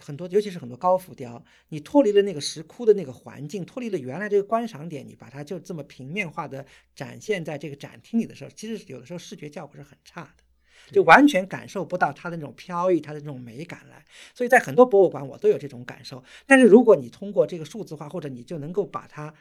[0.00, 10.44] 很多，尤其是很多高浮雕，你脱离了那个石窟的那个环境，脱离了原来这个观赏点，你把它就这么平面化的展现在这个展厅里的时候，其实有的时候视觉效果是很差的。
[10.90, 14.02] 就完全感受不到它的那种飘逸，它的那种美感来。
[14.34, 16.24] 所以在很多博物馆我都有这种感受。
[16.46, 19.32] 但是如果你通过这个数字化，或者你就能够把它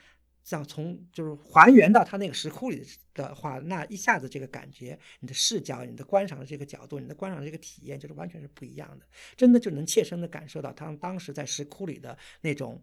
[0.49, 2.83] 像从就是还原到它那个石窟里
[3.13, 9.05] 的话，那一下子这个感觉，你的视角、你的观赏的这个角度、你的观赏的这个体验，就是完全是不一样的。
[9.37, 12.81] 真的就能切身的感受到他们当时在石窟里的那种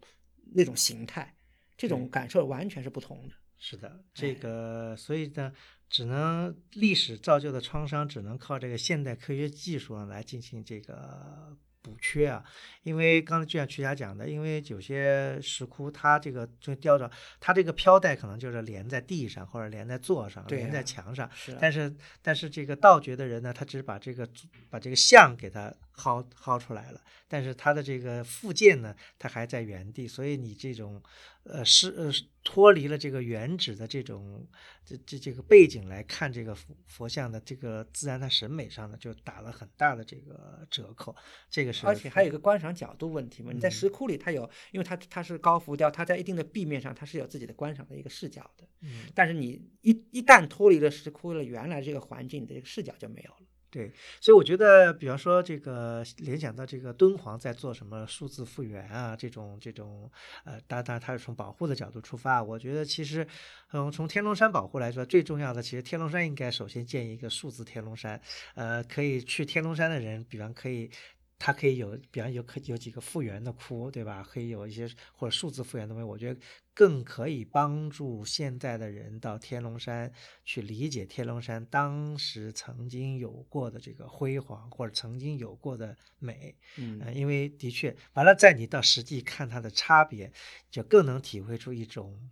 [0.53, 1.35] 那种形态，
[1.77, 3.35] 这种感受完全是不同的。
[3.59, 5.53] 是的，这个所以呢，
[5.91, 11.57] 只能历史造就的创伤，只能靠这个现代科学技术来进行这个
[11.87, 12.43] 补缺啊。
[12.83, 17.09] 因为刚才就像曲霞讲的，因为有些石窟它这个就雕着，
[17.39, 21.31] 它这个飘带可能就是连在地上或者连在座上，对连在啊墙上。
[21.33, 24.29] 是啊但是但是这个盗掘的人呢，他只是把这个
[24.69, 31.03] 把这个像给它薅薅出来了，但是它的这个附件呢，它还在原地，所以你这种
[31.45, 32.13] 呃是呃
[32.45, 34.47] 脱离了这个原址的这种
[34.85, 41.17] 这这这个背景来看这个佛佛像的这个自然的审美上呢，就打了很大的这个折扣。
[41.49, 48.69] 这个是而且还有一个观赏角度问题嘛，你在嗯石窟里，它有，因为它它是高浮雕，它在一定的壁面上，它是有自己的观赏的一个视角的。
[48.83, 53.47] 嗯但是你一一旦脱离了石窟了原来这个环境，你的这个视角就没有了。
[53.71, 60.11] 对，所以我觉得，比方说这个联想到这个敦煌在做什么数字复原啊，这种这种
[60.45, 63.27] 呃，当然它是从保护的角度出发，我觉得其实
[63.73, 68.21] 嗯，从天龙山保护来说，最重要的其实天龙山应该首先建一个数字天龙山，
[68.55, 70.91] 呃，可以去天龙山的人，比方可以。
[71.39, 74.23] 它可以有，比方有可有几个复原的窟，对吧？
[74.23, 76.41] 可以有一些或者数字复原的东西，我觉得
[76.73, 80.11] 更可以帮助现在的人到天龙山
[80.45, 86.57] 去理解天龙山当时曾经有过的这个辉煌，或者曾经有过的美。
[86.79, 90.33] 嗯呃因为的确，完了，在你到实际看它的差别，
[90.71, 92.31] 就更能体会出一种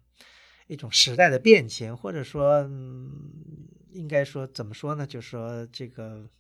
[0.67, 5.07] 一种时代的变迁，或者说，嗯，应该说怎么说呢？
[5.07, 6.31] 就是说这个。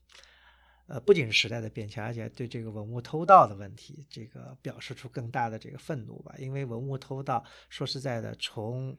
[0.87, 6.35] 呃，不仅是时代的变迁，而且对这个文物偷盗的问题，这个表示出更大的这个愤怒吧。
[6.39, 8.97] 因为文物偷盗，说实在的，从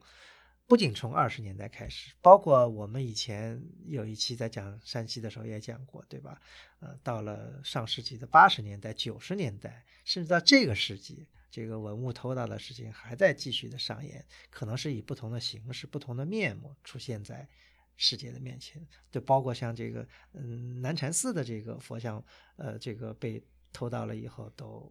[0.66, 6.40] 不仅从二十年代开始，包括我们以前有一期在讲山西的时候也讲过，对吧？
[6.80, 17.48] 呃，到了上世纪的八十年代、九十年代，甚至到这个世纪，这个文物偷盗的事情还在继续的上演，可能是以不同的形式、不同的面目出现在。
[17.96, 22.22] 世界的面前，就包括像这个，嗯，南禅寺的这个佛像，
[22.56, 23.42] 呃，这个被
[23.72, 24.90] 偷盗了以后，都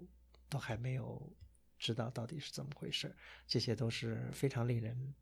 [0.49, 1.31] 都还没有
[1.77, 3.15] 知道到底是怎么回事，
[3.47, 5.13] 这些都是非常令人，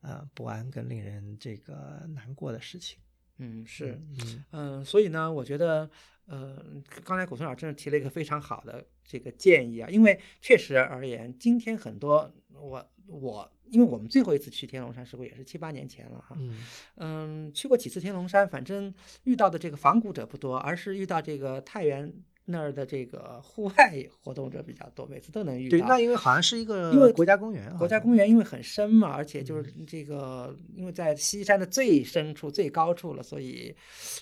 [0.00, 2.98] 呃，不安跟令人这个难过的事情。
[3.38, 5.90] 嗯，是，嗯嗯，所以呢，我觉得，
[6.24, 6.64] 呃，
[7.04, 16.56] 刚才古村老师真是提了一个非常好的这个建议啊，因为确实而言，今天很多我我，因为我们最后一次去天龙山石窟也是七八年前了哈，嗯
[16.96, 18.92] 嗯，去过几次天龙山，反正
[19.24, 22.12] 遇到的这个仿古者不多，而是遇到这个太原
[22.48, 25.88] 那儿的这个户外活动者比较多，每次都能遇到对，到。
[25.88, 33.74] 那因为好像是一个因为国家公园啊，国家公园因为很深嘛，而且就是这个，因为在西山的最深处、最高处了，所以，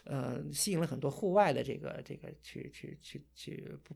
[0.04, 3.94] 呃，吸引了很多户外的这个这个去去去去不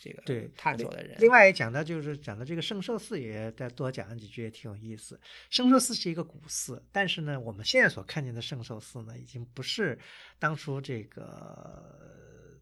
[0.00, 1.16] 这个对探索的人。
[1.20, 5.20] 另外也讲到就是讲到这个圣寿寺，也再多讲几句也挺有意思。
[5.50, 9.98] 圣寿寺是一个古寺，但是呢，我们现在所看见的圣寿寺呢，已经不是
[10.38, 12.10] 当初这个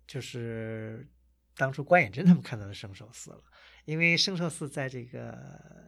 [0.06, 1.06] 就是
[1.56, 3.42] 当初关远真他们看到的圣寿寺了，
[3.84, 5.86] 因为圣寿寺在这个。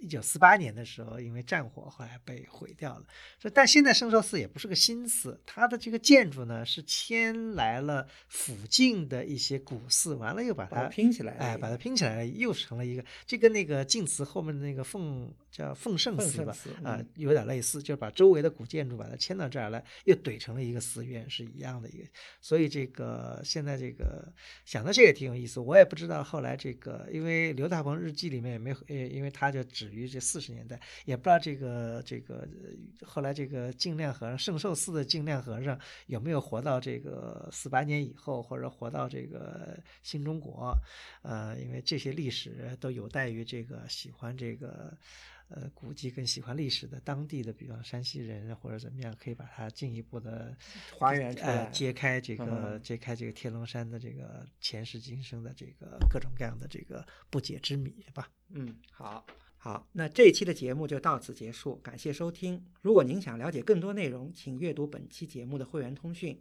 [0.00, 3.04] 一九四八年的时候，因为战火后来被毁掉了。
[3.38, 16.52] 所以，但现在圣寿寺也不是个新寺，它的这个建筑呢是迁来了附近的一些古寺，完了又把它拼起来了哎，把它拼起来，又成了一个，这跟那个晋祠后面的那个奉叫奉圣奉寺吧，
[16.84, 22.04] 啊、嗯有点类似，就是把周围的古建筑把它迁到这儿来，又怼成了一个寺院，是一样的一个。
[22.40, 24.32] 所以这个现在这个
[24.64, 35.76] 想到这个也挺有意思，我也不知道后来这个，因为刘大鹏日记里面也没有，呃，因为他就止于这四十年代，也不知道这个这个呃后来这个净亮和尚圣寿寺的净亮和尚
[36.06, 40.72] 有没有活到这个四八年以后，或者活到这个新中国，
[41.22, 44.96] 呃，因为这些历史都有待于这个喜欢这个。
[45.50, 50.56] 呃，古迹更喜欢历史的当地的，比方山西人或者怎么样，可以把它进一步的
[50.98, 58.30] 还原出来呃，揭开这个、嗯揭开这个天龙山的这个前世今生的这个各种各样的这个不解之谜吧。
[58.50, 59.26] 嗯，好，
[59.56, 62.64] 好，那这一期的节目就到此结束，感谢收听。
[62.80, 66.40] 如果您想了解更多内容，请阅读本期节目的会员通讯。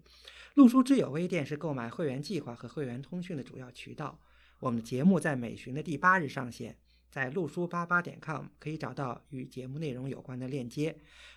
[0.53, 4.19] 路书之友微店是购买会员计划和会员通讯的主要渠道。
[4.59, 6.77] 我们的节目在每旬的第八日上线，
[7.09, 10.95] 在路书八八点 com 可以找到与节目内容有关的链接。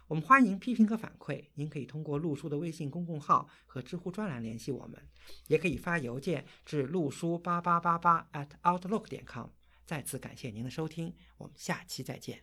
[0.08, 5.00] 我们欢迎批评和反馈，您可以通过路书的微信公众号和知乎专栏联系我们，
[5.48, 9.48] 也可以发邮件至路书八八八八 at outlook 点 com。
[9.86, 12.42] 再次感谢您的收听，我们下期再见。